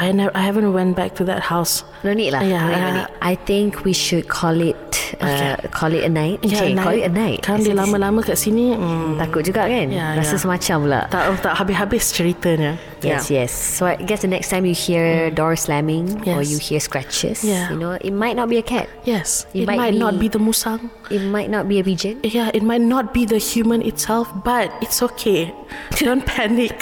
I 0.00 0.12
never. 0.16 0.32
I 0.32 0.40
haven't 0.40 0.72
went 0.72 0.96
back 0.96 1.12
to 1.20 1.24
that 1.28 1.44
house. 1.52 1.84
No 2.00 2.16
need 2.16 2.32
lah. 2.32 2.40
Yeah, 2.40 2.64
no 2.64 2.72
need, 2.72 2.80
no 2.80 2.88
yeah. 2.88 2.96
need. 3.04 3.08
I 3.20 3.34
think 3.36 3.84
we 3.84 3.92
should 3.92 4.32
call 4.32 4.56
it 4.56 4.76
uh, 5.20 5.28
Okay. 5.28 5.68
call 5.68 5.92
it 5.92 6.08
a 6.08 6.08
night. 6.08 6.40
okay, 6.40 6.72
call 6.72 6.96
it 6.96 7.04
a 7.04 7.12
night. 7.12 7.44
Kan 7.44 7.60
dia 7.60 7.76
lama-lama 7.76 8.24
kat 8.24 8.40
sini. 8.40 8.72
Hmm, 8.72 9.20
Takut 9.20 9.44
juga 9.44 9.68
kan? 9.68 9.92
Ya, 9.92 10.16
Rasa 10.16 10.40
ya. 10.40 10.40
semacam 10.40 10.76
pula. 10.88 11.00
tak 11.12 11.22
tak 11.44 11.52
habis-habis 11.60 12.04
ceritanya. 12.16 12.80
Yes, 13.04 13.28
yes. 13.28 13.52
So 13.52 13.84
I 13.84 14.00
guess 14.00 14.24
the 14.24 14.32
next 14.32 14.48
time 14.48 14.64
you 14.64 14.72
hear 14.72 15.28
door 15.32 15.52
slamming 15.56 16.24
or 16.28 16.40
Mm. 16.40 16.44
Yes. 16.44 16.52
you 16.52 16.58
hear 16.60 16.80
scratches, 16.80 17.44
Yeah. 17.44 17.68
you 17.72 17.76
know, 17.76 17.96
it 18.00 18.12
might 18.12 18.36
not 18.40 18.48
be 18.48 18.56
a 18.56 18.64
cat. 18.64 18.88
Yes, 19.04 19.44
It 19.52 19.64
it, 19.64 19.66
might 19.68 19.80
might, 19.80 19.96
not 20.00 20.16
be- 20.16 20.28
be 20.28 20.36
the 20.36 20.40
musang. 20.40 20.88
It 21.12 21.24
might 21.24 21.48
not 21.52 21.64
be 21.68 21.80
a 21.80 21.84
pigeon. 21.84 22.20
Yeah, 22.24 22.48
it 22.52 22.64
might 22.64 22.84
not 22.84 23.12
be 23.12 23.24
the 23.28 23.40
human 23.40 23.80
itself, 23.84 24.28
but 24.44 24.68
it's 24.80 25.00
okay. 25.12 25.52
Don't 26.00 26.24
panic. 26.28 26.76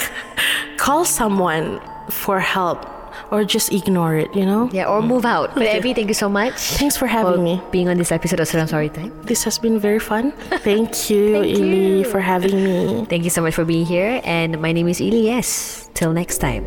Call 0.75 1.03
someone 1.03 1.79
for 2.11 2.39
help 2.43 2.83
or 3.31 3.43
just 3.43 3.71
ignore 3.71 4.15
it, 4.15 4.33
you 4.35 4.45
know? 4.45 4.69
Yeah, 4.71 4.85
or 4.89 5.01
move 5.01 5.25
out. 5.25 5.53
But 5.53 5.63
Okay. 5.63 5.77
Abby, 5.77 5.93
thank 5.93 6.07
you 6.07 6.13
so 6.17 6.29
much. 6.29 6.53
Thanks 6.77 6.97
for 6.97 7.07
having 7.07 7.43
me. 7.43 7.61
Being 7.71 7.89
on 7.89 7.97
this 7.97 8.11
episode 8.11 8.39
of 8.39 8.47
Seram 8.47 8.67
Story 8.67 8.89
Time. 8.89 9.11
This 9.23 9.43
has 9.43 9.57
been 9.59 9.79
very 9.79 9.99
fun. 9.99 10.31
Thank 10.65 11.09
you, 11.09 11.33
Thank 11.33 11.57
Ili, 11.57 11.99
you. 11.99 12.03
for 12.05 12.19
having 12.19 12.55
me. 12.63 13.05
Thank 13.05 13.23
you 13.23 13.29
so 13.29 13.41
much 13.41 13.53
for 13.53 13.65
being 13.65 13.85
here. 13.85 14.21
And 14.23 14.59
my 14.61 14.71
name 14.71 14.87
is 14.87 14.99
Ili. 15.01 15.25
Yes. 15.25 15.89
Till 15.93 16.13
next 16.13 16.37
time. 16.39 16.63